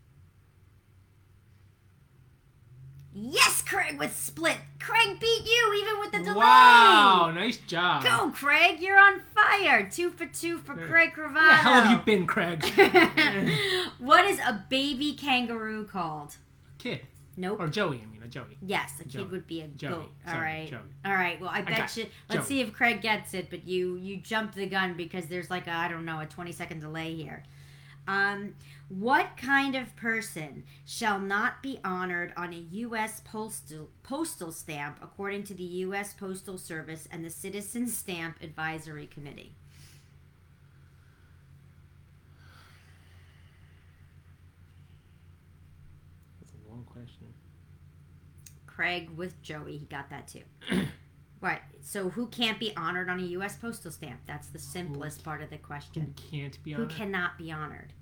Yes, 3.18 3.62
Craig 3.62 3.98
with 3.98 4.14
split. 4.14 4.58
Craig 4.80 5.18
beat 5.22 5.46
you 5.46 5.82
even 5.82 6.00
with 6.02 6.12
the 6.12 6.18
delay. 6.20 6.36
Wow! 6.36 7.32
Nice 7.34 7.56
job. 7.58 8.04
Go, 8.04 8.30
Craig! 8.32 8.82
You're 8.82 9.00
on 9.00 9.22
fire. 9.34 9.90
Two 9.90 10.10
for 10.10 10.26
two 10.26 10.58
for 10.58 10.78
Yeah. 10.78 10.88
Craig 10.88 11.14
Where 11.16 11.32
the 11.32 11.40
hell 11.40 11.82
have 11.82 11.92
you 11.92 11.98
been, 12.06 12.28
Craig? 12.28 12.62
what 14.00 14.26
is 14.26 14.40
a 14.40 14.66
baby 14.70 15.14
kangaroo 15.14 15.86
called? 15.86 16.36
Kid 16.78 17.02
Nope. 17.38 17.60
or 17.62 17.68
Joey? 17.68 18.02
I 18.02 18.06
mean, 18.12 18.22
a 18.24 18.28
Joey. 18.28 18.58
yes, 18.62 19.00
a 19.00 19.06
Joey. 19.06 19.24
kid 19.24 19.32
would 19.32 19.48
be 19.48 19.62
a 19.62 19.68
Joey. 19.68 19.92
goat. 19.92 20.12
All 20.28 20.34
Sorry, 20.34 20.44
right. 20.46 20.70
Joey. 20.72 20.80
All 21.06 21.14
right. 21.14 21.40
Well, 21.40 21.50
I 21.54 21.62
bet 21.62 21.78
got 21.78 21.98
you. 21.98 22.08
Let's 22.30 22.42
Joey. 22.48 22.58
see 22.58 22.62
if 22.62 22.74
Craig 22.74 23.02
gets 23.02 23.34
it. 23.34 23.50
But 23.50 23.66
you 23.68 23.96
you 23.96 24.18
jumped 24.18 24.56
the 24.56 24.66
gun 24.66 24.94
because 24.96 25.28
there's 25.28 25.50
like 25.50 25.68
a 25.68 25.72
I 25.74 25.88
don't 25.88 26.04
know 26.06 26.20
a 26.20 26.26
20 26.26 26.52
second 26.52 26.82
delay 26.82 27.14
here. 27.16 27.44
Um, 28.08 28.54
what 28.88 29.36
kind 29.36 29.76
of 29.76 29.96
person 29.96 30.64
shall 30.86 31.20
not 31.20 31.64
be 31.64 31.80
honored 31.84 32.34
on 32.38 32.54
a 32.54 32.58
U.S. 32.58 33.22
postal 33.26 33.90
postal 34.04 34.52
stamp 34.52 35.00
according 35.02 35.44
to 35.46 35.54
the 35.54 35.64
U.S. 35.64 36.14
Postal 36.14 36.58
Service 36.58 37.08
and 37.12 37.26
the 37.26 37.30
Citizen 37.30 37.88
Stamp 37.88 38.38
Advisory 38.42 39.08
Committee? 39.08 39.56
That's 46.40 46.54
a 46.54 46.70
long 46.70 46.84
question. 46.86 47.34
Craig 48.68 49.10
with 49.16 49.42
Joey. 49.42 49.78
He 49.78 49.86
got 49.86 50.10
that 50.12 50.28
too. 50.28 50.44
right. 51.46 51.62
So 51.82 52.10
who 52.10 52.28
can't 52.28 52.60
be 52.60 52.76
honored 52.76 53.10
on 53.10 53.20
a 53.20 53.24
U.S. 53.24 53.58
postal 53.58 53.92
stamp? 53.92 54.20
That's 54.26 54.48
the 54.48 54.60
simplest 54.60 55.24
part 55.24 55.42
of 55.42 55.50
the 55.50 55.58
Who 55.58 55.64
question. 55.64 56.14
can't 56.32 56.62
be 56.64 56.74
honored? 56.74 56.92
Who 56.92 56.98
cannot 56.98 57.38
be 57.38 57.52
honored? 57.52 57.94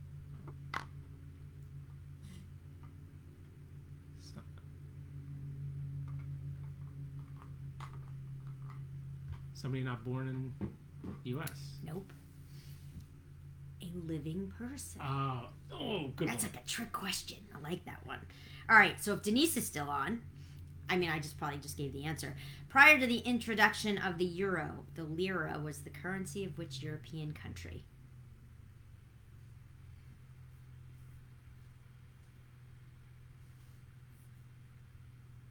Somebody 9.53 9.83
not 9.83 10.03
born 10.03 10.27
in 10.27 10.69
U.S. 11.25 11.77
Nope. 11.85 12.11
A 13.81 13.91
living 14.07 14.51
person. 14.57 15.01
Uh, 15.01 15.41
oh, 15.71 16.07
good 16.15 16.27
That's 16.27 16.43
one. 16.43 16.53
like 16.53 16.63
a 16.63 16.67
trick 16.67 16.91
question. 16.91 17.37
I 17.55 17.59
like 17.61 17.85
that 17.85 18.05
one. 18.05 18.19
All 18.69 18.75
right. 18.75 19.01
So 19.01 19.13
if 19.13 19.21
Denise 19.21 19.55
is 19.57 19.65
still 19.65 19.89
on, 19.89 20.21
I 20.93 20.95
mean, 20.95 21.09
I 21.09 21.17
just 21.17 21.39
probably 21.39 21.57
just 21.57 21.75
gave 21.75 21.91
the 21.91 22.03
answer. 22.03 22.35
Prior 22.69 22.99
to 22.99 23.07
the 23.07 23.17
introduction 23.17 23.97
of 23.97 24.19
the 24.19 24.25
euro, 24.25 24.85
the 24.93 25.03
lira 25.03 25.59
was 25.59 25.79
the 25.79 25.89
currency 25.89 26.45
of 26.45 26.55
which 26.55 26.83
European 26.83 27.33
country? 27.33 27.83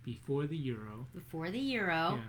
Before 0.04 0.46
the 0.46 0.56
euro. 0.56 1.06
Before 1.14 1.50
the 1.50 1.58
euro, 1.58 2.18
Yeah. 2.18 2.20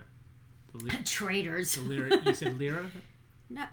The, 0.72 0.84
li- 0.84 0.90
traitors. 1.04 1.74
the 1.74 1.82
lira. 1.82 2.20
You 2.24 2.34
said 2.34 2.58
lira. 2.58 2.86
No, 3.50 3.66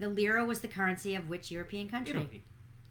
the 0.00 0.08
lira 0.08 0.44
was 0.44 0.60
the 0.60 0.66
currency 0.68 1.14
of 1.14 1.28
which 1.28 1.50
European 1.52 1.88
country? 1.88 2.10
Italy. 2.20 2.42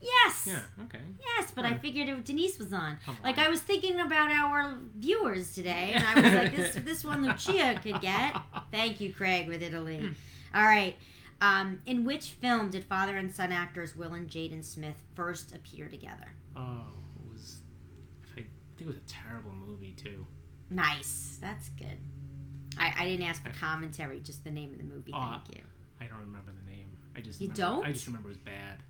Yes. 0.05 0.47
Yeah. 0.47 0.83
Okay. 0.85 0.99
Yes, 1.19 1.51
but 1.55 1.65
I 1.65 1.73
figured 1.75 2.07
it, 2.07 2.23
Denise 2.25 2.59
was 2.59 2.71
on. 2.71 2.97
Come 3.05 3.17
Like 3.23 3.37
on. 3.39 3.45
I 3.45 3.49
was 3.49 3.59
thinking 3.61 3.99
about 3.99 4.29
our 4.31 4.77
viewers 4.97 5.53
today, 5.55 5.91
and 5.95 6.03
I 6.05 6.13
was 6.21 6.33
like, 6.33 6.55
this 6.55 6.75
this 6.85 7.03
one 7.03 7.25
Lucia 7.25 7.79
could 7.81 7.99
get. 8.01 8.35
Thank 8.71 9.01
you, 9.01 9.13
Craig, 9.13 9.47
with 9.47 9.63
Italy. 9.63 10.11
All 10.53 10.63
right. 10.63 10.95
Um, 11.41 11.81
in 11.85 12.05
which 12.05 12.29
film 12.31 12.69
did 12.69 12.85
father 12.85 13.17
and 13.17 13.33
son 13.33 13.51
actors 13.51 13.95
Will 13.95 14.13
and 14.13 14.29
Jaden 14.29 14.63
Smith 14.63 14.95
first 15.15 15.53
appear 15.55 15.87
together? 15.89 16.27
Oh, 16.55 16.83
it 17.19 17.33
was. 17.33 17.57
I 18.31 18.35
think 18.35 18.47
it 18.79 18.87
was 18.87 18.95
a 18.97 19.01
terrible 19.01 19.51
movie 19.51 19.93
too. 19.97 20.25
Nice. 20.69 21.37
That's 21.41 21.69
good. 21.69 21.97
I, 22.77 22.93
I 22.99 23.05
didn't 23.05 23.25
ask 23.25 23.43
for 23.43 23.51
commentary, 23.59 24.19
just 24.19 24.43
the 24.43 24.51
name 24.51 24.71
of 24.71 24.77
the 24.77 24.83
movie. 24.83 25.11
Uh, 25.13 25.31
Thank 25.39 25.55
you. 25.57 25.61
I 25.99 26.05
don't 26.05 26.19
remember 26.19 26.51
the 26.51 26.69
name. 26.71 26.87
I 27.15 27.21
just 27.21 27.39
You 27.41 27.47
remember, 27.49 27.61
don't? 27.81 27.85
I 27.85 27.91
just 27.91 28.05
remember 28.07 28.29
it 28.29 28.31
was 28.31 28.37
bad. 28.37 28.83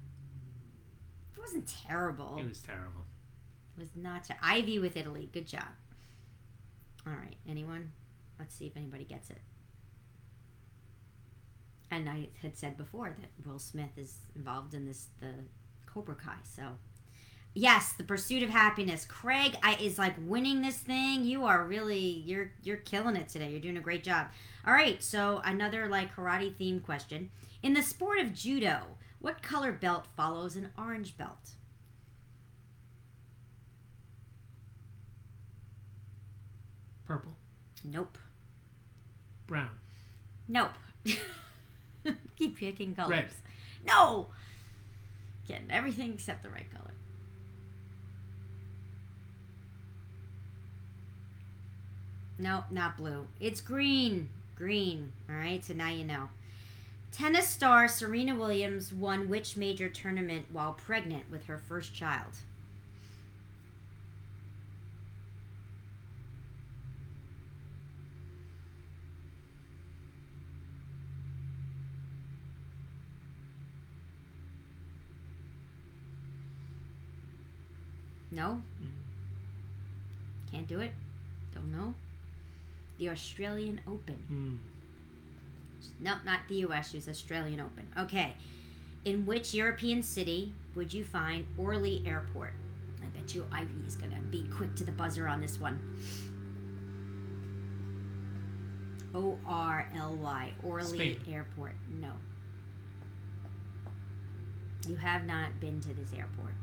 It 1.45 1.49
wasn't 1.49 1.73
terrible. 1.87 2.37
It 2.39 2.47
was 2.47 2.59
terrible. 2.59 3.05
It 3.77 3.81
was 3.81 3.89
not. 3.95 4.23
Ter- 4.25 4.37
Ivy 4.41 4.79
with 4.79 4.97
Italy. 4.97 5.29
Good 5.31 5.47
job. 5.47 5.67
All 7.05 7.13
right. 7.13 7.35
Anyone? 7.47 7.91
Let's 8.39 8.55
see 8.55 8.65
if 8.65 8.75
anybody 8.75 9.03
gets 9.03 9.29
it. 9.29 9.41
And 11.91 12.09
I 12.09 12.29
had 12.41 12.57
said 12.57 12.77
before 12.77 13.15
that 13.19 13.47
Will 13.47 13.59
Smith 13.59 13.91
is 13.95 14.15
involved 14.35 14.73
in 14.73 14.85
this 14.85 15.07
the 15.21 15.33
Cobra 15.85 16.15
Kai. 16.15 16.33
So, 16.43 16.63
yes, 17.53 17.93
the 17.93 18.03
pursuit 18.03 18.41
of 18.43 18.49
happiness. 18.49 19.05
Craig 19.05 19.55
I, 19.61 19.75
is 19.75 19.99
like 19.99 20.15
winning 20.25 20.61
this 20.61 20.77
thing. 20.77 21.23
You 21.23 21.45
are 21.45 21.63
really 21.63 22.23
you're 22.25 22.51
you're 22.63 22.77
killing 22.77 23.15
it 23.15 23.29
today. 23.29 23.51
You're 23.51 23.61
doing 23.61 23.77
a 23.77 23.81
great 23.81 24.03
job. 24.03 24.27
All 24.65 24.73
right. 24.73 25.01
So 25.03 25.41
another 25.45 25.87
like 25.87 26.15
karate 26.15 26.55
themed 26.55 26.83
question. 26.83 27.29
In 27.61 27.73
the 27.73 27.83
sport 27.83 28.19
of 28.19 28.33
judo, 28.33 28.81
what 29.25 29.41
color 29.41 29.71
belt 29.71 30.05
follows 30.15 30.55
an 30.55 30.69
orange 30.77 31.17
belt? 31.17 31.55
Purple. 37.07 37.31
Nope. 37.83 38.19
Brown. 39.47 39.71
Nope. 40.47 40.73
Keep 42.37 42.59
picking 42.59 42.93
colors. 42.93 43.09
Red. 43.09 43.25
No. 43.87 44.27
Getting 45.47 45.71
everything 45.71 46.13
except 46.13 46.43
the 46.43 46.49
right 46.49 46.71
color. 46.71 46.93
Nope, 52.37 52.65
not 52.69 52.95
blue. 52.95 53.25
It's 53.39 53.59
green. 53.59 54.29
Green. 54.55 55.13
All 55.27 55.35
right, 55.35 55.65
so 55.65 55.73
now 55.73 55.89
you 55.89 56.03
know. 56.03 56.29
Tennis 57.15 57.47
star 57.47 57.87
Serena 57.87 58.35
Williams 58.35 58.91
won 58.91 59.29
which 59.29 59.55
major 59.55 59.87
tournament 59.87 60.47
while 60.51 60.73
pregnant 60.73 61.23
with 61.31 61.45
her 61.45 61.57
first 61.57 61.93
child? 61.93 62.27
No? 78.29 78.61
Can't 80.51 80.67
do 80.67 80.81
it? 80.81 80.91
Don't 81.53 81.71
know? 81.71 81.93
The 82.99 83.07
Australian 83.07 83.79
Open. 83.87 84.17
Mm. 84.29 84.74
Nope, 85.99 86.19
not 86.25 86.39
the 86.47 86.55
US, 86.67 86.91
she's 86.91 87.07
Australian 87.07 87.59
Open. 87.59 87.87
Okay. 87.97 88.35
In 89.05 89.25
which 89.25 89.53
European 89.53 90.01
city 90.01 90.53
would 90.75 90.93
you 90.93 91.03
find 91.03 91.45
Orly 91.57 92.03
Airport? 92.05 92.53
I 93.01 93.05
bet 93.17 93.33
you 93.35 93.45
Ivy 93.51 93.85
is 93.87 93.95
gonna 93.95 94.19
be 94.31 94.43
quick 94.55 94.75
to 94.75 94.83
the 94.83 94.91
buzzer 94.91 95.27
on 95.27 95.41
this 95.41 95.59
one. 95.59 95.79
O 99.13 99.37
R 99.45 99.87
L 99.95 100.15
Y, 100.15 100.51
Orly 100.63 101.15
Spain. 101.15 101.33
Airport. 101.33 101.73
No. 102.01 102.11
You 104.87 104.95
have 104.97 105.25
not 105.25 105.59
been 105.59 105.79
to 105.81 105.93
this 105.93 106.13
airport. 106.13 106.53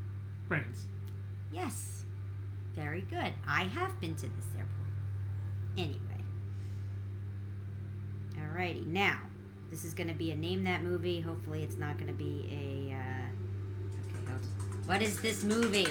France. 0.46 0.86
Yes. 1.52 2.04
Very 2.74 3.00
good. 3.02 3.32
I 3.46 3.64
have 3.64 3.98
been 4.00 4.14
to 4.16 4.22
this 4.22 4.46
airport. 4.56 4.68
Anyway. 5.76 6.11
Alrighty. 8.42 8.86
Now, 8.86 9.18
this 9.70 9.84
is 9.84 9.94
going 9.94 10.08
to 10.08 10.14
be 10.14 10.30
a 10.30 10.36
name 10.36 10.64
that 10.64 10.82
movie. 10.82 11.20
Hopefully, 11.20 11.62
it's 11.62 11.76
not 11.76 11.96
going 11.96 12.08
to 12.08 12.12
be 12.12 12.48
a. 12.50 12.94
Uh... 12.94 13.26
Okay, 14.08 14.26
go. 14.26 14.32
What 14.86 15.02
is 15.02 15.20
this 15.20 15.44
movie? 15.44 15.86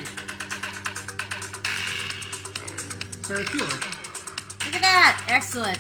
Ferris 3.24 3.48
Bueller. 3.50 4.66
Look 4.66 4.76
at 4.76 4.82
that! 4.82 5.26
Excellent. 5.30 5.80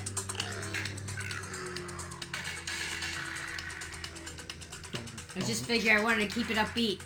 I 5.35 5.39
just 5.39 5.65
figured 5.65 5.97
I 5.97 6.03
wanted 6.03 6.29
to 6.29 6.35
keep 6.35 6.49
it 6.49 6.57
upbeat. 6.57 6.99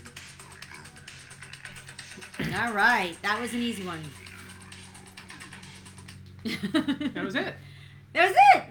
All 2.58 2.74
right, 2.74 3.16
that 3.22 3.40
was 3.40 3.54
an 3.54 3.62
easy 3.62 3.84
one. 3.84 4.02
That 7.14 7.24
was 7.24 7.36
it. 7.36 7.56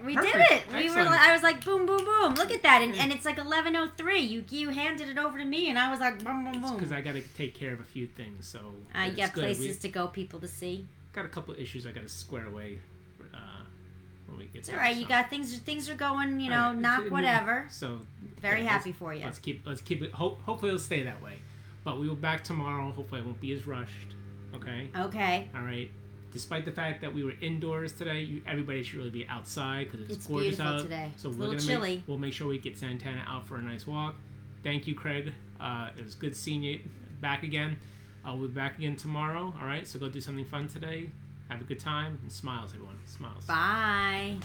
It. 0.05 0.15
We 0.15 0.15
did 0.15 0.33
Perfect. 0.33 0.51
it. 0.51 0.67
We 0.69 0.89
were. 0.89 0.99
Excellent. 0.99 1.21
I 1.21 1.33
was 1.33 1.43
like, 1.43 1.63
boom, 1.65 1.85
boom, 1.85 2.05
boom. 2.05 2.35
Look 2.35 2.51
at 2.51 2.61
that, 2.63 2.81
and, 2.81 2.95
and 2.95 3.11
it's 3.11 3.25
like 3.25 3.37
eleven 3.37 3.75
oh 3.75 3.89
three. 3.97 4.19
You 4.21 4.43
you 4.49 4.69
handed 4.69 5.09
it 5.09 5.17
over 5.17 5.37
to 5.37 5.45
me, 5.45 5.69
and 5.69 5.77
I 5.79 5.89
was 5.91 5.99
like, 5.99 6.23
boom, 6.23 6.43
boom, 6.45 6.61
boom. 6.61 6.75
Because. 6.75 6.91
I 6.91 7.01
got 7.01 7.13
to 7.15 7.21
take 7.35 7.53
care 7.55 7.73
of 7.73 7.79
a 7.79 7.83
few 7.83 8.07
things, 8.07 8.47
so 8.47 8.59
you 9.05 9.11
got 9.11 9.33
good. 9.33 9.43
places 9.43 9.67
We 9.67 9.73
to 9.73 9.89
go, 9.89 10.07
people 10.07 10.39
to 10.39 10.47
see. 10.47 10.85
got 11.13 11.25
a 11.25 11.29
couple 11.29 11.53
of 11.53 11.59
issues 11.59 11.85
I 11.87 11.91
got 11.91 12.03
to 12.03 12.09
square 12.09 12.45
away 12.47 12.79
uh, 13.33 13.37
when 14.27 14.37
we 14.37 14.45
get. 14.45 14.59
It's 14.59 14.69
all 14.69 14.75
right. 14.77 14.95
You 14.95 15.05
got 15.07 15.29
things. 15.29 15.57
Things 15.57 15.89
are 15.89 15.95
going. 15.95 16.39
You 16.39 16.49
know, 16.49 16.67
right. 16.67 16.77
knock 16.77 16.99
It's- 16.99 17.11
whatever. 17.11 17.65
So 17.69 17.99
Very 18.41 18.61
yeah, 18.63 18.69
happy 18.69 18.91
for 18.91 19.13
you. 19.13 19.23
Let's 19.25 19.39
keep 19.39 19.65
let's 19.65 19.81
keep 19.81 20.01
it. 20.03 20.11
Hope, 20.11 20.41
hopefully 20.43 20.69
it'll 20.69 20.79
stay 20.79 21.03
that 21.03 21.21
way. 21.21 21.39
But 21.83 21.99
we 21.99 22.07
will 22.07 22.15
back 22.15 22.43
tomorrow. 22.43 22.91
Hopefully 22.91 23.21
I 23.21 23.23
won't 23.23 23.39
be 23.39 23.51
as 23.53 23.65
rushed. 23.67 23.91
Okay. 24.55 24.89
Okay. 24.97 25.49
All 25.55 25.61
right. 25.61 25.89
Despite 26.35 26.65
the 26.65 26.71
fact 26.73 26.99
that 26.99 27.13
we 27.13 27.23
were 27.23 27.31
indoors 27.39 27.93
today, 27.93 28.19
you, 28.23 28.41
everybody 28.45 28.83
should 28.83 28.97
really 28.97 29.09
be 29.09 29.25
outside 29.29 29.89
because 29.89 30.01
it's, 30.05 30.17
It's 30.17 30.27
gorgeous 30.27 30.59
out. 30.59 30.81
today. 30.81 31.09
So 31.15 31.29
It's 31.29 31.37
a 31.37 31.39
we're 31.39 31.45
little 31.47 31.55
gonna 31.55 31.65
chilly. 31.65 31.95
Make, 31.95 32.07
we'll 32.07 32.17
make 32.17 32.33
sure 32.33 32.47
we 32.47 32.57
get 32.57 32.77
Santana 32.77 33.23
out 33.25 33.47
for 33.47 33.55
a 33.55 33.61
nice 33.61 33.87
walk. 33.87 34.15
Thank 34.61 34.85
you, 34.85 34.95
Craig. 34.95 35.31
Uh, 35.61 35.91
it 35.97 36.03
was 36.03 36.13
good 36.13 36.35
seeing 36.35 36.61
you 36.61 36.81
back 37.21 37.43
again. 37.43 37.77
I'll 38.25 38.35
be 38.37 38.47
back 38.47 38.77
again 38.77 38.97
tomorrow. 38.97 39.53
All 39.61 39.65
right. 39.65 39.87
So 39.87 39.97
go 39.97 40.09
do 40.09 40.19
something 40.19 40.43
fun 40.43 40.67
today. 40.67 41.09
Have 41.47 41.61
a 41.61 41.63
good 41.63 41.79
time 41.79 42.19
and 42.21 42.29
smiles, 42.29 42.71
everyone. 42.73 42.97
Smiles. 43.05 43.45
Bye. 43.45 44.35